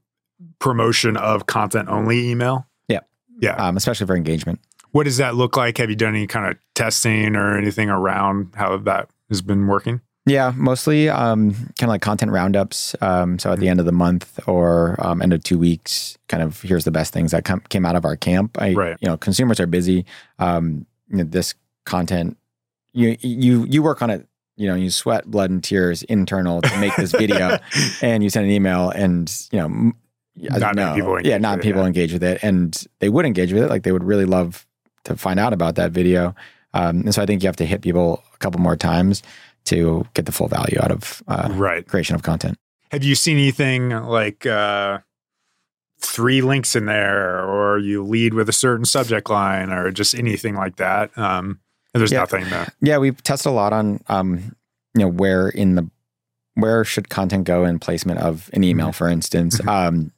[0.58, 2.66] promotion of content only email?
[2.88, 3.00] Yeah.
[3.40, 3.54] Yeah.
[3.56, 4.60] Um, especially for engagement.
[4.92, 5.78] What does that look like?
[5.78, 10.00] Have you done any kind of testing or anything around how that has been working?
[10.26, 12.94] Yeah, mostly um, kind of like content roundups.
[13.00, 16.42] Um, so at the end of the month or um, end of two weeks, kind
[16.42, 18.60] of here's the best things that come, came out of our camp.
[18.60, 18.96] I, Right.
[19.00, 20.04] You know, consumers are busy.
[20.38, 21.54] Um, you know, this
[21.84, 22.36] content,
[22.92, 24.26] you you you work on it.
[24.56, 27.58] You know, you sweat blood and tears internal to make this video,
[28.02, 29.94] and you send an email, and you know, m-
[30.36, 31.86] Not know, people yeah, not with it, people yeah.
[31.86, 33.70] engage with it, and they would engage with it.
[33.70, 34.66] Like they would really love
[35.04, 36.34] to find out about that video.
[36.72, 39.22] Um, and so I think you have to hit people a couple more times
[39.70, 41.86] to get the full value out of uh, right.
[41.86, 42.58] creation of content.
[42.92, 44.98] Have you seen anything like uh,
[46.00, 50.54] three links in there, or you lead with a certain subject line, or just anything
[50.54, 51.16] like that?
[51.16, 51.60] Um,
[51.94, 52.20] there's Yeah.
[52.20, 52.68] nothing there.
[52.80, 54.54] Yeah, we've tested a lot on um,
[54.94, 55.90] you know where in the
[56.54, 59.58] where should content go in placement of an email, for instance.
[59.58, 59.68] Mhm.
[59.68, 60.12] Um,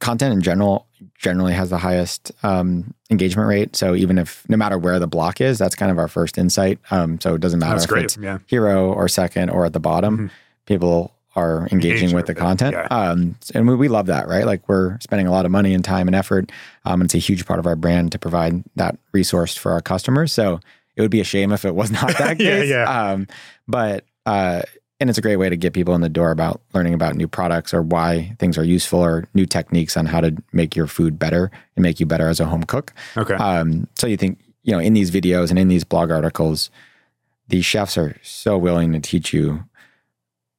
[0.00, 3.76] content in general generally has the highest um, engagement rate.
[3.76, 6.78] So even if no matter where the block is, that's kind of our first insight.
[6.90, 8.04] Um, so it doesn't matter That's if great.
[8.04, 8.38] it's Yeah.
[8.46, 10.30] hero or second or at the bottom, Mhm.
[10.66, 12.74] people are engaging Engaging with the content.
[12.74, 12.86] yeah.
[12.90, 14.44] Um, and we, we love that, right?
[14.44, 16.50] Like we're spending a lot of money and time and effort.
[16.84, 20.32] Um, it's a huge part of our brand to provide that resource for our customers.
[20.32, 20.58] So
[20.96, 22.70] it would be a shame if it was not that Yeah, case.
[22.70, 22.84] yeah.
[23.12, 23.28] Um,
[23.68, 24.62] but, uh,
[25.00, 27.28] and it's a great way to get people in the door about learning about new
[27.28, 31.18] products or why things are useful or new techniques on how to make your food
[31.18, 32.92] better and make you better as a home cook.
[33.16, 33.34] Okay.
[33.34, 36.70] Um, so you think, you know, in these videos and in these blog articles,
[37.48, 39.64] these chefs are so willing to teach you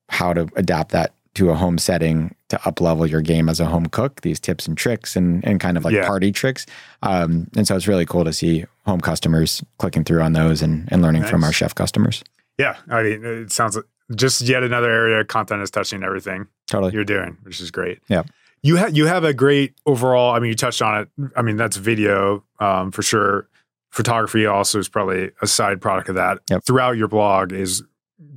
[0.07, 3.65] how to adapt that to a home setting to up level your game as a
[3.65, 6.07] home cook, these tips and tricks and, and kind of like Yeah.
[6.07, 6.65] party tricks.
[7.03, 10.87] Um, and so it's really cool to see home customers clicking through on those and,
[10.91, 12.23] and learning from our chef customers.
[12.57, 16.47] Yeah, I mean, it sounds like just yet another area of content is touching everything
[16.67, 16.93] Totally.
[16.93, 17.99] you're doing, which is great.
[18.07, 18.23] Yeah.
[18.61, 20.35] You have you have a great overall.
[20.35, 21.31] I mean, you touched on it.
[21.35, 23.47] I mean, that's video um, for sure.
[23.91, 26.39] Photography also is probably a side product of that.
[26.49, 26.65] Yep.
[26.65, 27.83] Throughout your blog is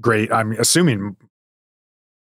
[0.00, 0.32] great.
[0.32, 1.16] I'm assuming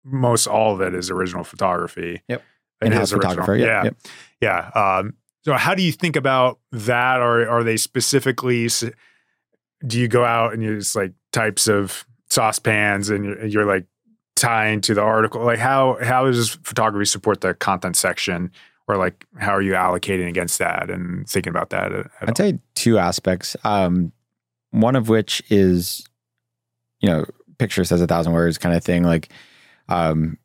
[0.05, 2.21] most all of it is original photography.
[2.27, 2.43] Yep.
[2.81, 3.21] It original.
[3.21, 3.55] photographer.
[3.55, 3.67] Yep.
[3.67, 3.83] Yeah.
[3.83, 3.97] Yep.
[4.41, 4.97] Yeah.
[4.99, 7.19] Um, so how do you think about that?
[7.19, 8.69] Or are they specifically,
[9.85, 13.85] do you go out and use like types of saucepans and you're, you're like
[14.35, 15.43] tying to the article?
[15.43, 18.51] Like how, how does photography support the content section?
[18.87, 21.91] Or like, how are you allocating against that and thinking about that?
[21.91, 23.57] At, at I'd say two aspects.
[23.65, 24.13] Um,
[24.71, 26.05] one of which is,
[27.01, 27.25] you know,
[27.57, 29.03] picture says a thousand words kind of thing.
[29.03, 29.29] Like,
[29.89, 30.37] um,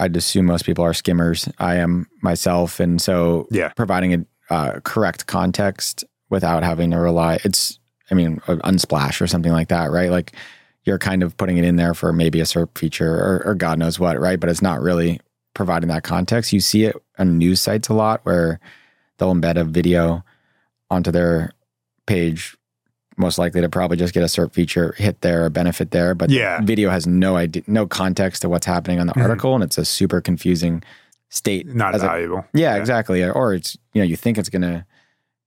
[0.00, 1.48] I'd assume most people are skimmers.
[1.58, 3.68] I am myself, and so Yeah.
[3.76, 7.38] providing a uh, correct context without having to rely.
[7.44, 7.78] It's,
[8.10, 10.10] I mean, Unsplash or something like that, right?
[10.10, 10.32] Like,
[10.84, 13.78] you're kind of putting it in there for maybe a SERP feature or, or God
[13.78, 14.38] knows what, right?
[14.38, 15.20] But it's not really
[15.54, 16.52] providing that context.
[16.52, 18.60] You see it on news sites a lot where
[19.18, 20.24] they'll embed a video
[20.90, 21.52] onto their
[22.06, 22.56] page,
[23.16, 26.14] most likely to probably just get a SERP feature hit there, a benefit there.
[26.14, 26.60] But Yeah.
[26.60, 29.22] the video has no idea, no context to what's happening on the Mhm.
[29.22, 30.82] article, and it's a super confusing
[31.30, 31.66] state.
[31.74, 32.44] Not as a- valuable.
[32.52, 33.24] yeah, exactly.
[33.24, 34.84] Or it's you know you think it's gonna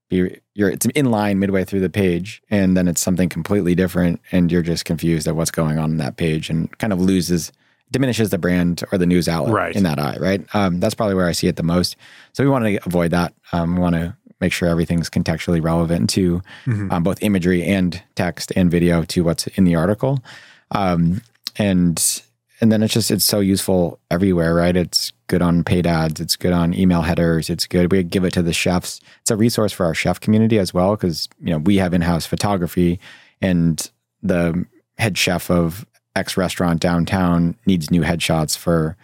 [0.08, 4.20] be you're it's in line midway through the page, and then it's something completely different,
[4.32, 7.52] and you're just confused at what's going on in that page, and kind of loses
[7.90, 9.74] diminishes the brand or the news outlet Right.
[9.76, 10.18] in that eye.
[10.20, 10.44] Right.
[10.54, 11.96] Um, that's probably where I see it the most.
[12.34, 13.32] So we want to avoid that.
[13.52, 16.92] Um, we want to make sure everything's contextually relevant to Mhm.
[16.92, 20.22] um, both imagery and text and video to what's in the article.
[20.70, 21.22] Um,
[21.56, 22.22] and
[22.60, 24.76] and then it's just it's so useful everywhere, right?
[24.76, 27.92] It's good on paid ads, it's good on email headers, it's good.
[27.92, 29.00] We give it to the chefs.
[29.20, 32.26] It's a resource for our chef community as well because you know we have in-house
[32.26, 32.98] photography,
[33.40, 33.90] and
[34.22, 34.64] the
[34.98, 38.96] head chef of X restaurant downtown needs new headshots for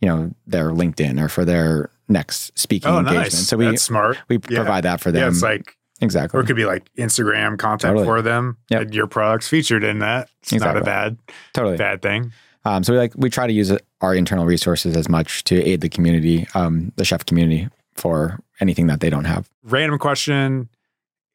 [0.00, 3.24] you know their LinkedIn or for their next speaking Oh, engagement.
[3.32, 3.46] nice.
[3.48, 4.18] So we That's smart.
[4.28, 4.58] we Yeah.
[4.60, 5.22] provide that for them.
[5.22, 6.36] Yeah, it's like, exactly.
[6.38, 8.04] or it could be like Instagram content Totally.
[8.04, 8.58] for them.
[8.70, 8.80] Yep.
[8.82, 10.28] And your product's featured in that.
[10.42, 11.16] It's not a bad,
[11.54, 11.76] totally.
[11.78, 12.32] bad thing.
[12.64, 15.80] Um, so we like we try to use our internal resources as much to aid
[15.80, 19.48] the community, um, the chef community, for anything that they don't have.
[19.64, 20.68] random question.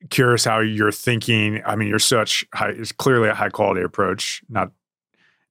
[0.09, 1.61] Curious how you're thinking.
[1.65, 4.71] I mean, you're such high, it's clearly a high quality approach, not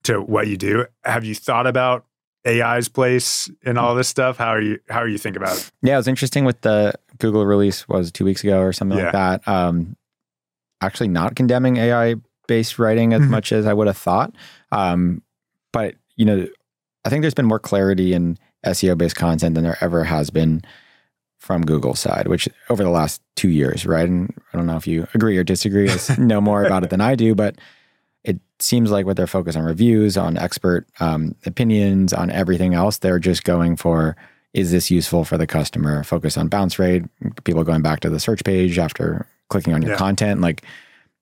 [0.04, 0.86] to what you do.
[1.04, 2.06] Have you thought about
[2.46, 4.36] AI's place in all this stuff?
[4.36, 5.70] How are you, how are you think about it?
[5.82, 9.04] Yeah, it was interesting with the Google release was two weeks ago or something Yeah.
[9.06, 9.12] like
[9.42, 9.48] that.
[9.48, 9.96] Um,
[10.80, 12.14] actually, not condemning AI
[12.46, 13.30] based writing as Mhm.
[13.30, 14.32] much as I would have thought.
[14.70, 15.22] Um,
[15.72, 16.46] but you know,
[17.05, 20.62] I think there's been more clarity in SEO based content than there ever has been
[21.38, 24.09] from Google's side, which over the last two years, right?
[24.09, 27.00] And I don't know if you agree or disagree, as know more about it than
[27.00, 27.57] I do, but
[28.24, 32.98] it seems like with their focus on reviews, on expert um, opinions, on everything else,
[32.98, 34.16] they're just going for
[34.55, 36.02] is this useful for the customer?
[36.02, 37.02] Focus on bounce rate,
[37.44, 39.98] people going back to the search page after clicking on your Yeah.
[39.98, 40.40] content.
[40.40, 40.62] Like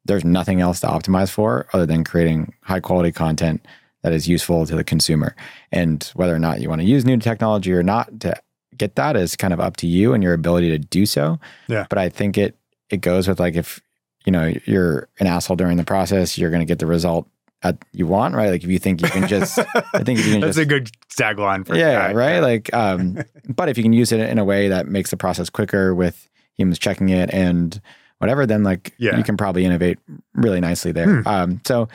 [0.04, 3.66] there's nothing else to optimize for other than creating high quality content
[4.04, 5.34] that is useful to the consumer.
[5.72, 8.36] And whether or not you want to use new technology or not to
[8.76, 11.40] get that is kind of up to you and your ability to do so.
[11.68, 11.86] Yeah.
[11.88, 12.56] But I think it
[12.90, 13.80] it goes with like if
[14.26, 17.26] you know you're an asshole during the process, you're going to get the result
[17.62, 18.50] at, you want, right?
[18.50, 19.58] Like if you think you can just,
[19.94, 22.12] I think you can That's just a good tagline for yeah, AI.
[22.12, 22.40] right.
[22.40, 25.48] Like, um, but if you can use it in a way that makes the process
[25.48, 27.80] quicker with humans checking it and
[28.18, 29.16] whatever, then like Yeah.
[29.16, 29.98] you can probably innovate
[30.34, 31.22] really nicely there.
[31.22, 31.26] Hmm.
[31.28, 31.88] Um, so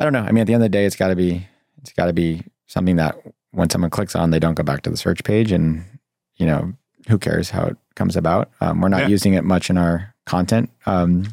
[0.00, 0.20] I don't know.
[0.22, 1.46] I mean, at the end of the day, it's got to be
[1.82, 3.16] it's got to be something that
[3.52, 5.84] when someone clicks on, they don't go back to the search page, and
[6.36, 6.72] you know
[7.08, 8.50] who cares how it comes about.
[8.60, 9.08] Um, we're not Yeah.
[9.08, 11.24] using it much in our content, um,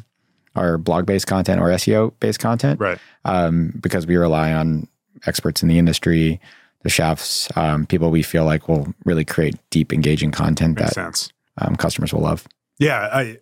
[0.54, 2.98] our blog based content or SEO based content Right.
[3.24, 4.88] um, because we rely on
[5.26, 6.40] experts in the industry,
[6.82, 10.94] the chefs, um, people we feel like will really create deep, engaging content Makes that
[10.94, 11.32] sense.
[11.58, 12.46] um, customers will love.
[12.78, 13.38] Yeah, I,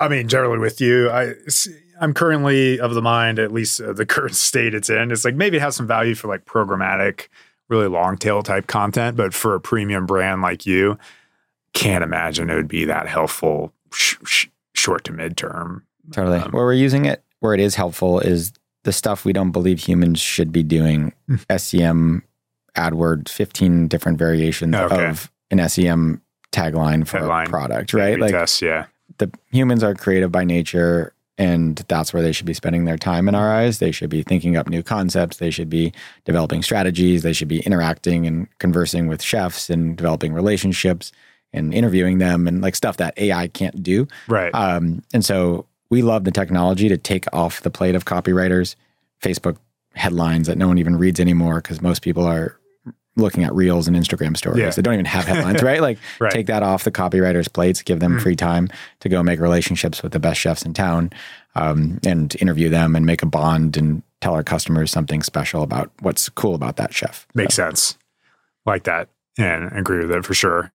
[0.00, 1.34] I mean, generally with you, I,
[2.02, 5.10] I'm currently of the mind, at least uh, the current state it's in.
[5.12, 7.28] It's like maybe it has some value for like programmatic,
[7.68, 10.98] really long tail type content, but for a premium brand like you,
[11.74, 15.82] can't imagine it would be that helpful sh- sh- short to midterm.
[16.10, 16.38] Totally.
[16.38, 19.78] Um, where we're using it, where it is helpful, is the stuff we don't believe
[19.78, 21.12] humans should be doing.
[21.28, 21.36] Hmm.
[21.56, 22.24] SEM,
[22.76, 25.06] AdWords, 15 different variations Okay.
[25.08, 27.46] of an SEM tagline for Headline.
[27.46, 28.18] a product, right?
[28.18, 28.86] Like tests, yeah,
[29.18, 31.14] the humans are creative by nature.
[31.38, 33.78] And that's where they should be spending their time in our eyes.
[33.78, 35.38] They should be thinking up new concepts.
[35.38, 35.92] They should be
[36.24, 37.22] developing strategies.
[37.22, 41.10] They should be interacting and conversing with chefs and developing relationships
[41.52, 44.06] and interviewing them and like stuff that AI can't do.
[44.28, 44.54] Right.
[44.54, 48.76] Um, and so we love the technology to take off the plate of copywriters,
[49.22, 49.56] Facebook
[49.94, 52.58] headlines that no one even reads anymore because most people are
[53.16, 54.60] looking at reels and Instagram stories.
[54.60, 54.70] Yeah.
[54.70, 55.80] They don't even have headlines, right?
[55.88, 56.32] Like Right.
[56.32, 58.22] take that off the copywriters' plates, give them Mhm.
[58.22, 58.68] free time
[59.00, 61.10] to go make relationships with the best chefs in town
[61.54, 65.90] um, and interview them and make a bond and tell our customers something special about
[66.00, 67.26] what's cool about that chef.
[67.34, 67.98] Makes sense.
[68.64, 69.08] Like that.
[69.38, 70.72] And I agree with that for sure.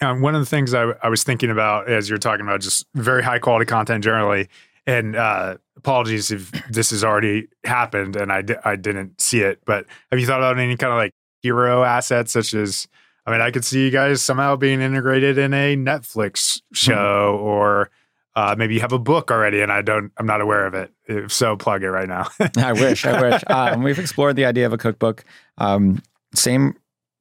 [0.00, 2.86] And one of the things I, I was thinking about as you're talking about just
[2.94, 4.48] very high quality content generally,
[4.86, 9.86] and uh, apologies if this has already happened and I, I didn't see it, but
[10.10, 11.12] have you thought about any kind of like
[11.46, 12.88] hero assets such as,
[13.24, 17.90] I mean, I could see you guys somehow being integrated in a Netflix show or
[18.34, 20.92] uh, maybe you have a book already and I don't, I'm not aware of it.
[21.06, 22.28] If so, plug it right now.
[22.56, 23.06] I wish.
[23.06, 23.42] I wish.
[23.50, 25.24] Um, we've explored the idea of a cookbook.
[25.58, 26.02] Um,
[26.34, 26.74] same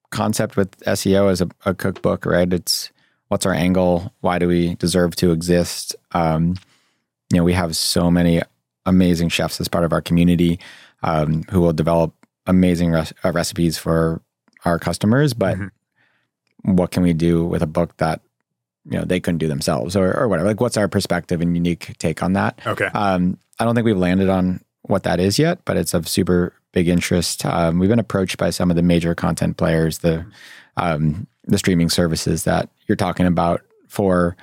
[0.10, 2.52] concept with SEO as a, a cookbook, right?
[2.52, 2.92] It's
[3.28, 4.12] what's our angle?
[4.22, 5.96] Why do we deserve to exist?
[6.14, 6.56] Um,
[7.32, 8.42] you know, we have so many
[8.86, 10.60] amazing chefs as part of our community
[11.04, 12.14] um, who will develop
[12.48, 14.22] amazing res- uh, recipes for
[14.66, 15.34] our customers.
[15.34, 15.72] But Mhm.
[16.64, 18.22] what can we do with a book that
[18.90, 20.48] you know they couldn't do themselves, or, or whatever?
[20.48, 22.60] Like, what's our perspective and unique take on that?
[22.66, 22.86] okay.
[22.94, 26.54] Um, I don't think we've landed on what that is yet, but it's of super
[26.72, 27.46] big interest.
[27.46, 30.26] Um, we've been approached by some of the major content players, the
[30.78, 34.36] um, the streaming services that you're talking about for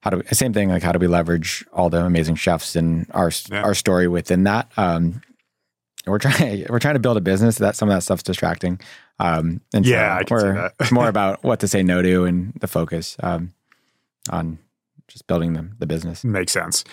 [0.00, 3.06] how do we, same thing like how do we leverage all the amazing chefs and
[3.12, 3.62] our Yeah.
[3.62, 4.70] our story within that.
[4.76, 5.22] Um,
[6.06, 8.80] we're trying we're trying to build a business that some of that stuff's distracting.
[9.18, 10.74] Um, and so Yeah, I can see that.
[10.80, 13.52] it's more about what to say no to and the focus um,
[14.30, 14.58] on
[15.08, 16.24] just building the, the business.
[16.24, 16.84] Makes sense.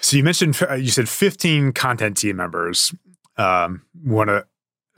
[0.00, 2.94] So you mentioned uh, you said 15 content team members.
[3.36, 4.44] Um, one of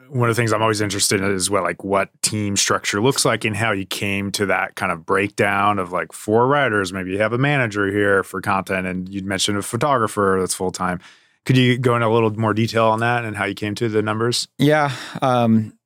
[0.08, 3.24] one of the things I'm always interested in is what like what team structure looks
[3.24, 6.92] like and how you came to that kind of breakdown of like four writers.
[6.92, 10.70] Maybe you have a manager here for content, and you mentioned a photographer that's full
[10.70, 11.00] time.
[11.44, 13.88] Could you go into a little more detail on that and how you came to
[13.88, 14.48] the numbers?
[14.58, 14.92] Yeah.
[15.22, 15.78] Um,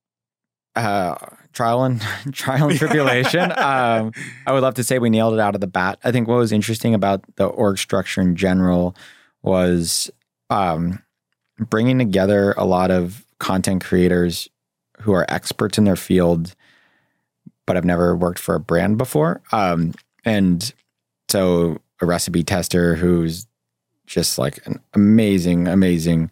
[0.75, 1.15] uh,
[1.53, 2.01] trial and
[2.33, 3.53] trial and tribulation.
[3.53, 4.13] um,
[4.47, 5.99] I would love to say we nailed it out of the bat.
[6.05, 8.97] I think what was interesting about the org structure in general
[9.43, 10.11] was
[10.51, 11.03] um,
[11.59, 14.49] bringing together a lot of content creators
[15.01, 16.55] who are experts in their field,
[17.67, 19.43] but have never worked for a brand before.
[19.53, 20.73] Um, and
[21.29, 23.47] so a recipe tester who's
[24.13, 26.31] just like an amazing, amazing,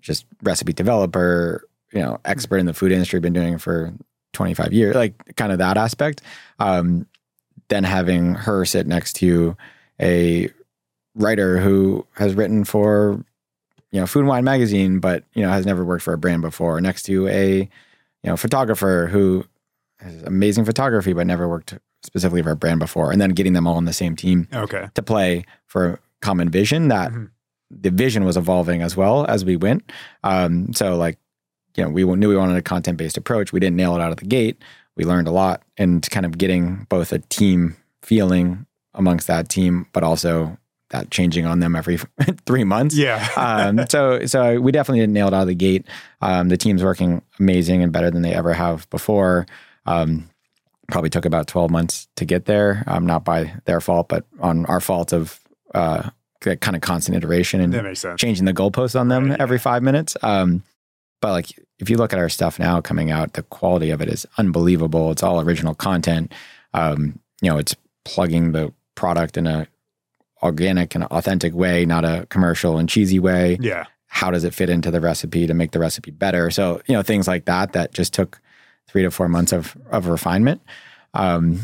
[0.00, 3.94] just recipe developer, you know, expert in the food industry, been doing it for
[4.32, 6.20] 25 years, like kind of that aspect.
[6.58, 7.06] Um,
[7.68, 9.56] then having her sit next to
[10.00, 10.50] a
[11.14, 13.24] writer who has written for,
[13.92, 16.42] you know, Food and Wine magazine, but, you know, has never worked for a brand
[16.42, 17.68] before, next to a, you
[18.24, 19.44] know, photographer who
[20.00, 23.12] has amazing photography, but never worked specifically for a brand before.
[23.12, 24.88] And then getting them all on the same team Okay.
[24.94, 27.28] to play for common vision that Mhm.
[27.70, 29.90] the vision was evolving as well as we went.
[30.24, 31.18] Um, so like,
[31.76, 33.52] you know, we knew we wanted a content based approach.
[33.52, 34.62] We didn't nail it out of the gate.
[34.96, 39.86] We learned a lot and kind of getting both a team feeling amongst that team,
[39.92, 40.58] but also
[40.90, 41.98] that changing on them every
[42.46, 42.94] three months.
[42.94, 43.26] Yeah.
[43.36, 45.86] um, so so we definitely didn't nail it out of the gate.
[46.20, 49.46] Um, the team's working amazing and better than they ever have before.
[49.86, 50.28] Um,
[50.90, 52.84] probably took about 12 months to get there.
[52.86, 55.40] Um, not by their fault, but on our fault of
[55.74, 59.82] uh, kind of constant iteration and that changing the goalposts on them Right, every five
[59.82, 60.16] minutes.
[60.22, 60.62] Um,
[61.20, 64.08] but like if you look at our stuff now coming out, the quality of it
[64.08, 65.10] is unbelievable.
[65.12, 66.32] It's all original content.
[66.74, 69.66] Um, you know, it's plugging the product in a
[70.42, 73.58] organic and authentic way, not a commercial and cheesy way.
[73.60, 73.84] Yeah.
[74.08, 76.50] How does it fit into the recipe to make the recipe better?
[76.50, 78.40] So, you know, things like that that just took
[78.88, 80.60] three to four months of of refinement.
[81.14, 81.60] Um,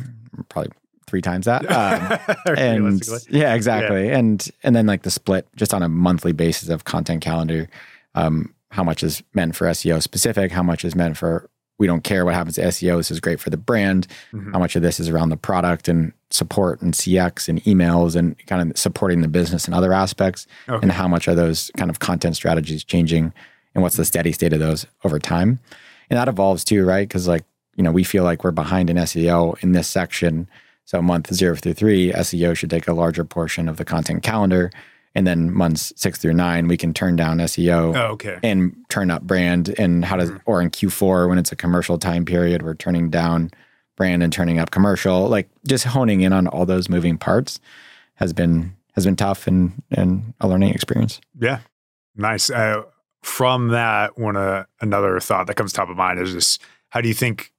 [0.48, 0.72] probably
[1.08, 1.64] three times that.
[1.70, 4.10] Um, and yeah, exactly.
[4.10, 7.68] And and then like the split just on a monthly basis of content calendar,
[8.14, 12.02] um, how much is meant for SEO specific, how much is meant for we don't
[12.02, 12.96] care what happens to SEO.
[12.96, 14.08] This is great for the brand.
[14.32, 14.52] Mhm.
[14.52, 18.34] How much of this is around the product and support and CX and emails and
[18.48, 20.80] kind of supporting the business and other aspects, Okay.
[20.82, 23.32] and how much are those kind of content strategies changing,
[23.74, 25.60] and what's the steady state of those over time,
[26.10, 27.06] and that evolves too, right?
[27.06, 27.44] Because like
[27.76, 30.48] you know we feel like we're behind in SEO in this section.
[30.88, 34.70] So month zero through three, SEO should take a larger portion of the content calendar.
[35.14, 38.38] And then months six through nine, we can turn down SEO Oh, okay.
[38.42, 39.74] and turn up brand.
[39.78, 43.50] And how does, or in Q4, when it's a commercial time period, we're turning down
[43.98, 45.28] brand and turning up commercial.
[45.28, 47.60] Like just honing in on all those moving parts
[48.14, 51.20] has been, has been tough and and a learning experience.
[51.38, 51.58] Yeah,
[52.16, 52.48] nice.
[52.48, 52.84] Uh,
[53.22, 57.08] from that, one uh, another thought that comes top of mind is just how do
[57.08, 57.52] you think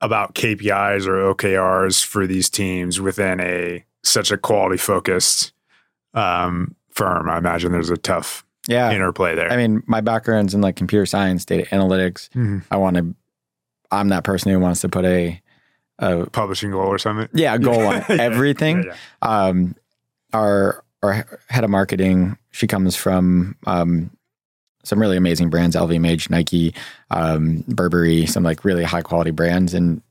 [0.00, 5.52] about KPIs or OKRs for these teams within a such a quality focused
[6.14, 7.28] um, firm?
[7.28, 8.90] I imagine there's a tough Yeah.
[8.92, 9.50] interplay there.
[9.52, 12.28] I mean, my background's in like computer science, data analytics.
[12.30, 12.62] Mhm.
[12.70, 13.14] I want to
[13.92, 15.40] I'm that person who wants to put a
[15.98, 17.28] a Publishing goal or something.
[17.34, 18.84] yeah, goal on Yeah, everything.
[18.84, 19.44] Yeah, yeah.
[19.46, 19.74] um,
[20.32, 24.10] our our head of marketing, she comes from um,
[24.82, 26.74] some really amazing brands, LVMH, Nike,
[27.10, 30.02] um, Burberry, some like really high quality brands, and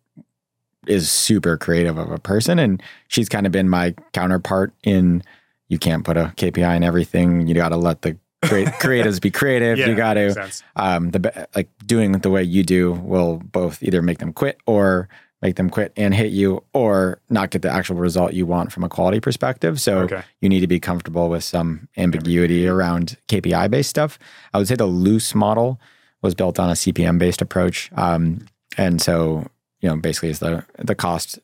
[0.87, 2.59] is super creative of a person.
[2.59, 5.23] And she's kind of been my counterpart in
[5.67, 7.47] you can't put a KPI in everything.
[7.47, 9.77] You got to let the creat- creatives be creative.
[9.77, 13.83] Yeah, you got to um, the like doing it the way you do will both
[13.83, 15.09] either make them quit or
[15.41, 18.83] make them quit and hit you or not get the actual result you want from
[18.83, 19.79] a quality perspective.
[19.79, 20.21] So Okay.
[20.41, 24.19] you need to be comfortable with some ambiguity around KPI based stuff.
[24.53, 25.79] I would say the loose model
[26.21, 27.89] was built on a CPM based approach.
[27.95, 28.45] Um,
[28.77, 29.47] and so,
[29.79, 31.39] you know, basically is the the cost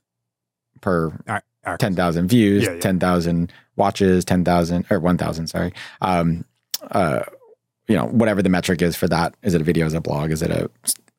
[0.82, 2.80] per Ac- 10,000 views, Yeah, yeah.
[2.80, 5.74] 10,000 watches, 10,000 or 1,000, sorry.
[6.02, 6.46] Um,
[6.92, 7.24] uh,
[7.88, 9.34] you know, whatever the metric is for that.
[9.42, 9.86] Is it a video?
[9.86, 10.32] Is it a blog?
[10.32, 10.70] Is it a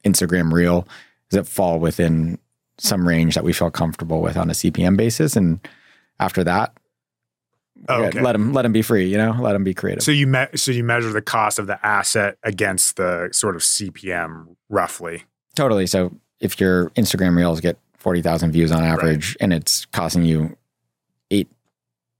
[0.05, 0.87] Instagram reel?
[1.31, 2.39] Does it fall within
[2.79, 5.37] some range that we feel comfortable with on a CPM basis?
[5.37, 5.61] And
[6.21, 6.73] after that,
[7.91, 8.23] Oh, okay.
[8.23, 9.07] let them let them be free.
[9.07, 10.03] You know, let them be creative.
[10.03, 13.63] So you me- so you measure the cost of the asset against the sort of
[13.63, 15.25] CPM roughly.
[15.55, 15.87] totally.
[15.87, 20.57] So if your Instagram reels get forty thousand views on average, and it's costing you
[21.31, 21.51] eight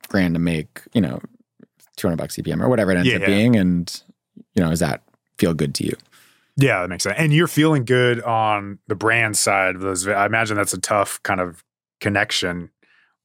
[0.09, 1.21] grand to make, you know,
[1.97, 3.27] two hundred bucks CPM or whatever it ends Yeah, up yeah.
[3.27, 4.03] being, and
[4.55, 5.03] you know, does that
[5.39, 5.97] feel good to you?
[6.57, 7.17] Yeah, that makes sense.
[7.19, 10.07] And you're feeling good on the brand side of those.
[10.09, 11.63] I imagine that's a tough kind of
[12.01, 12.71] connection,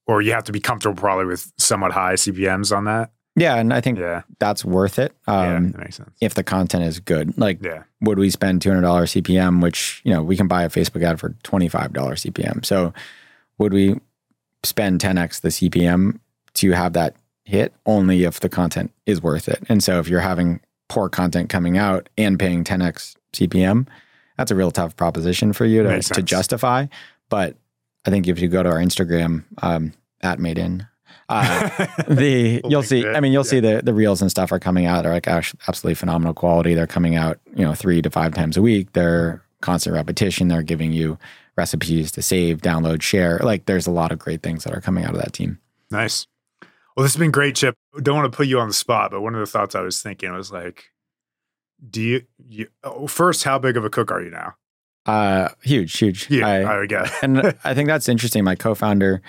[0.06, 3.10] or you have to be comfortable probably with somewhat high CPMS on that.
[3.34, 5.14] Yeah, and I think Yeah, that's worth it.
[5.26, 6.10] yeah, Um, that makes sense.
[6.20, 10.02] if the content is good, like Yeah, would we spend two hundred dollars CPM, which
[10.04, 12.62] you know we can buy a Facebook ad for twenty five dollars CPM.
[12.64, 12.92] So
[13.56, 13.98] would we
[14.62, 16.18] spend ten x the CPM
[16.54, 17.16] to have that
[17.46, 17.72] hit?
[17.86, 19.62] Only if the content is worth it.
[19.70, 20.60] And so if you're having
[20.90, 23.86] poor content coming out and paying ten x CPM,
[24.38, 26.28] that's a real tough proposition for you to, Makes to sense.
[26.28, 26.86] justify.
[27.28, 27.56] But
[28.04, 30.86] I think if you go to our Instagram um, at Made in.
[31.28, 31.68] Uh,
[32.08, 33.50] the We'll you'll see i mean you'll Yeah.
[33.50, 36.86] see the the reels and stuff are coming out they're like absolutely phenomenal quality they're
[36.86, 40.92] coming out you know three to five times a week they're constant repetition they're giving
[40.92, 41.16] you
[41.56, 45.04] recipes to save download share like there's a lot of great things that are coming
[45.04, 45.58] out of that team
[45.90, 46.26] nice.
[46.96, 47.74] Well, this has been great, Chip.
[48.02, 50.02] Don't want to put you on the spot, but one of the thoughts I was
[50.02, 50.91] thinking was like,
[51.90, 54.54] do you, you oh, first, how big of a cook are you now?
[55.04, 57.10] uh huge huge Yeah, I- I, it.
[57.22, 58.44] and I think that's interesting.
[58.44, 59.20] My co-founder,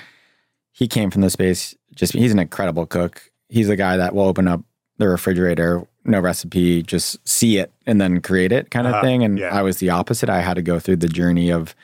[0.71, 1.73] he came from the space.
[1.95, 3.31] Just he's an incredible cook.
[3.49, 4.61] He's the guy that will open up
[4.99, 9.23] the refrigerator, no recipe, just see it and then create it, kind of Uh-huh, thing.
[9.23, 9.47] And yeah.
[9.47, 10.29] I was the opposite.
[10.29, 11.75] I had to go through the journey of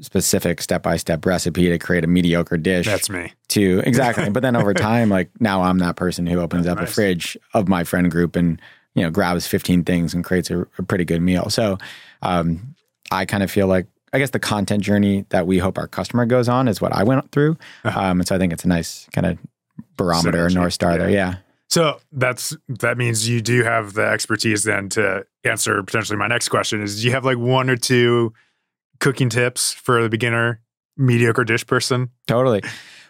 [0.00, 3.32] specific step-by-step recipe to create a mediocre dish That's me.
[3.48, 4.30] to exactly.
[4.30, 6.90] but then over time, like now I'm that person who opens up Nice.
[6.90, 8.60] a fridge of my friend group and
[8.94, 11.50] you know grabs 15 things and creates a, a pretty good meal.
[11.50, 11.78] So
[12.22, 12.74] um,
[13.10, 16.26] I kind of feel like I guess the content journey that we hope our customer
[16.26, 17.56] goes on is what I went through.
[17.84, 17.98] Uh-huh.
[17.98, 19.38] Um, and so I think it's a nice kind of
[19.96, 21.08] barometer or north star there.
[21.08, 21.16] yeah.
[21.16, 21.36] Yeah.
[21.68, 26.50] So that's that means you do have the expertise then to answer potentially my next
[26.50, 28.34] question is do you have like one or two
[29.00, 30.60] cooking tips for the beginner
[30.98, 32.10] mediocre dish person?
[32.26, 32.60] Totally.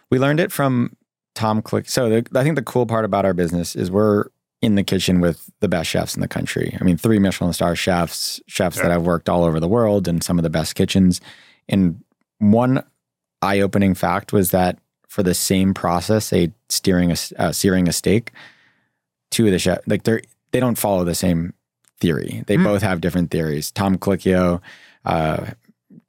[0.09, 0.95] We learned it from
[1.35, 1.89] Tom Click.
[1.89, 4.27] So the, I think the cool part about our business is we're
[4.63, 6.75] in the kitchen with the best chefs in the country.
[6.79, 8.93] I mean, three Michelin star chefs, chefs that Yeah.
[8.93, 11.19] have worked all over the world in some of the best kitchens.
[11.67, 12.01] And
[12.39, 12.81] one
[13.41, 17.91] eye opening fact was that for the same process, a steering a uh, searing a
[17.91, 18.31] steak,
[19.31, 21.53] two of the chef like they're they don't follow the same
[21.99, 22.43] theory.
[22.47, 22.63] They Hmm.
[22.63, 23.69] both have different theories.
[23.71, 24.61] Tom Colicchio,
[25.05, 25.45] uh,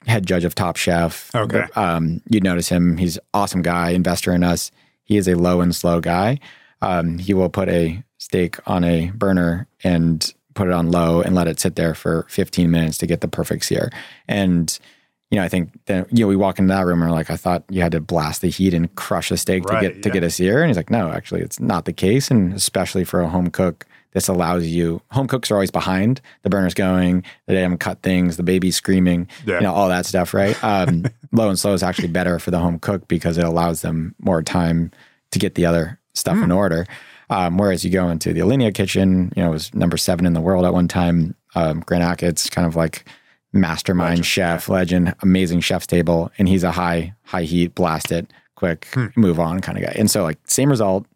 [0.07, 1.35] head judge of Top Chef.
[1.35, 1.65] Okay.
[1.77, 2.99] Um, you'd notice him.
[2.99, 4.71] He's awesome guy, investor in us.
[5.05, 6.39] He is a low and slow guy.
[6.83, 11.35] Um, he will put a steak on a burner and put it on low and
[11.35, 13.91] let it sit there for 15 minutes to get the perfect sear.
[14.27, 14.77] And
[15.31, 17.31] you know, I think that you know we walk into that room and we're like,
[17.31, 20.03] I thought you had to blast the heat and crush the steak Right, to get
[20.05, 20.61] to get a sear.
[20.63, 22.31] And he's like, no, actually, it's not the case.
[22.31, 25.01] And especially for a home cook, this allows you.
[25.11, 26.21] Home cooks are always behind.
[26.43, 27.25] The burner's going.
[27.47, 28.37] They haven't cut things.
[28.37, 29.27] The baby's screaming.
[29.45, 29.57] Yeah.
[29.57, 30.57] You know all that stuff, right?
[30.63, 34.15] Um, low and slow is actually better for the home cook because it allows them
[34.21, 34.93] more time
[35.33, 36.45] to get the other stuff Hmm.
[36.45, 36.87] in order.
[37.31, 40.33] Um, whereas you go into the Alinea kitchen, you know, it was number seven in
[40.35, 41.35] the world at one time.
[41.55, 43.05] Um, Grant Achatz, kind of like
[43.53, 48.33] mastermind Legend, chef, legend, amazing chef's table, and he's a high high heat, blast it,
[48.57, 49.07] quick, Hmm.
[49.17, 49.93] move on kind of guy.
[49.97, 51.07] And so like same result,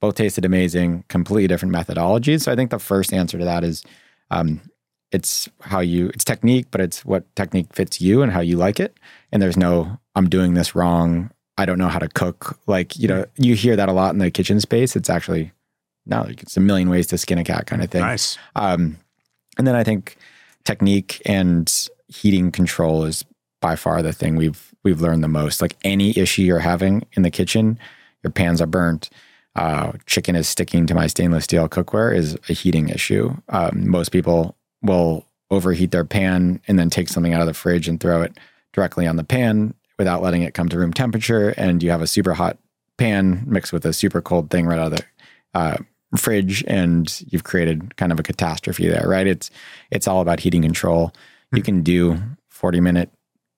[0.00, 2.42] both tasted amazing, completely different methodologies.
[2.42, 3.82] So I think the first answer to that is
[4.30, 4.60] um,
[5.12, 8.80] it's how you it's technique, but it's what technique fits you and how you like
[8.80, 8.98] it.
[9.32, 11.30] And there's no I'm doing this wrong.
[11.58, 12.58] I don't know how to cook.
[12.66, 14.94] Like, you know, you hear that a lot in the kitchen space.
[14.96, 15.52] It's actually
[16.06, 18.02] no, like it's a million ways to skin a cat kind of thing.
[18.02, 18.38] Nice.
[18.54, 18.96] Um,
[19.58, 20.16] and then I think
[20.64, 23.24] technique and heating control is
[23.60, 25.60] by far the thing we've we've learned the most.
[25.60, 27.78] Like any issue you're having in the kitchen,
[28.22, 29.10] your pans are burnt,
[29.56, 33.34] uh, chicken is sticking to my stainless steel cookware is a heating issue.
[33.48, 37.88] Um, most people will overheat their pan and then take something out of the fridge
[37.88, 38.38] and throw it
[38.72, 42.06] directly on the pan without letting it come to room temperature, and you have a
[42.06, 42.58] super hot
[42.98, 45.04] pan mixed with a super cold thing right out of the
[45.54, 45.76] uh,
[46.16, 49.26] fridge and you've created kind of a catastrophe there, right?
[49.26, 49.50] It's
[49.90, 51.12] it's all about heating control.
[51.52, 53.10] You can do 40 minute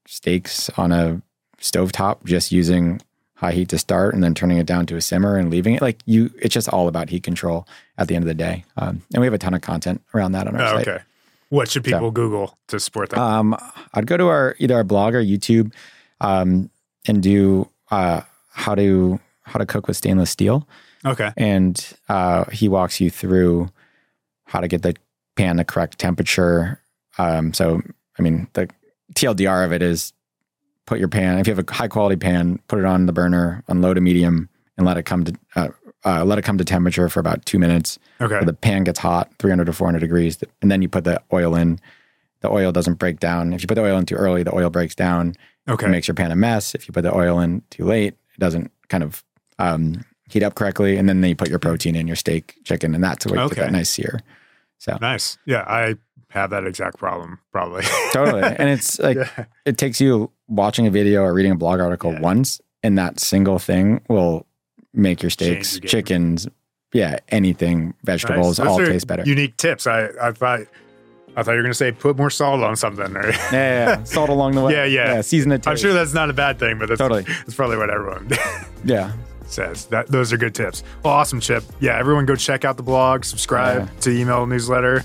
[0.07, 1.20] steaks on a
[1.61, 3.01] stovetop just using
[3.34, 5.82] high heat to start and then turning it down to a simmer and leaving it.
[5.82, 7.66] Like you it's just all about heat control
[7.97, 8.64] at the end of the day.
[8.76, 10.89] Um, and we have a ton of content around that on our Oh, site.
[10.89, 11.03] okay.
[11.51, 13.18] What should people Google to support that?
[13.20, 13.57] Um,
[13.95, 15.72] I'd go to our either our blog or YouTube
[16.20, 16.70] um,
[17.06, 20.68] and do uh, how to how to cook with stainless steel
[21.04, 21.32] okay.
[21.36, 23.70] and uh, he walks you through
[24.44, 24.94] how to get the
[25.36, 26.82] pan the correct temperature.
[27.16, 27.80] Um, so,
[28.18, 28.68] I mean, the
[29.14, 30.12] TLDR of it is
[30.86, 31.38] put your pan.
[31.38, 34.48] If you have a high quality pan, put it on the burner, unload a medium,
[34.76, 35.68] and let it come to uh,
[36.04, 37.98] uh, let it come to temperature for about two minutes.
[38.20, 38.44] Okay.
[38.44, 41.80] The pan gets hot, 300 to 400 degrees, and then you put the oil in.
[42.40, 43.52] The oil doesn't break down.
[43.52, 45.34] If you put the oil in too early, the oil breaks down.
[45.68, 46.74] It makes your pan a mess.
[46.74, 49.22] If you put the oil in too late, it doesn't kind of
[49.58, 50.96] um, heat up correctly.
[50.96, 53.52] And then you put your protein in your steak, chicken, and that's where you get
[53.58, 53.60] Okay.
[53.62, 54.20] that nice sear.
[54.78, 55.38] So Nice.
[55.44, 55.96] Yeah, I
[56.30, 57.82] have that exact problem probably.
[58.12, 58.42] totally.
[58.42, 59.44] And it's like yeah.
[59.64, 62.20] it takes you watching a video or reading a blog article Yeah.
[62.20, 64.46] once, and that single thing will
[64.94, 66.46] make your steaks, chickens,
[66.92, 68.68] yeah, anything, vegetables, Nice.
[68.68, 69.22] All are taste better.
[69.24, 69.86] Unique tips.
[69.86, 70.60] I, I thought
[71.36, 73.16] I thought you were gonna say put more salt on something.
[73.16, 74.02] Or yeah, yeah, yeah.
[74.04, 74.72] salt along the way.
[74.72, 75.20] Yeah, yeah.
[75.20, 75.66] season it.
[75.68, 77.22] I'm sure that's not a bad thing, but that's Totally.
[77.22, 78.28] that's probably what everyone
[78.84, 79.12] Yeah,
[79.46, 79.86] says.
[79.86, 80.82] That those are good tips.
[81.04, 81.62] Well, awesome, Chip.
[81.80, 84.00] Yeah, everyone go check out the blog, subscribe Yeah.
[84.00, 85.04] to the email newsletter,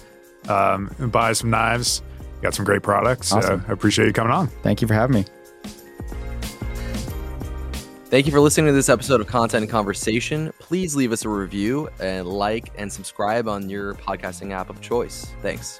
[0.49, 2.01] um, and buy some knives.
[2.41, 3.30] Got some great products.
[3.30, 4.47] So I appreciate you coming on.
[4.63, 5.26] thank you for having me.
[8.09, 10.53] Thank you for listening to this episode of Content and Conversation.
[10.59, 15.32] Please leave us a review and like and subscribe on your podcasting app of choice.
[15.41, 15.80] Thanks.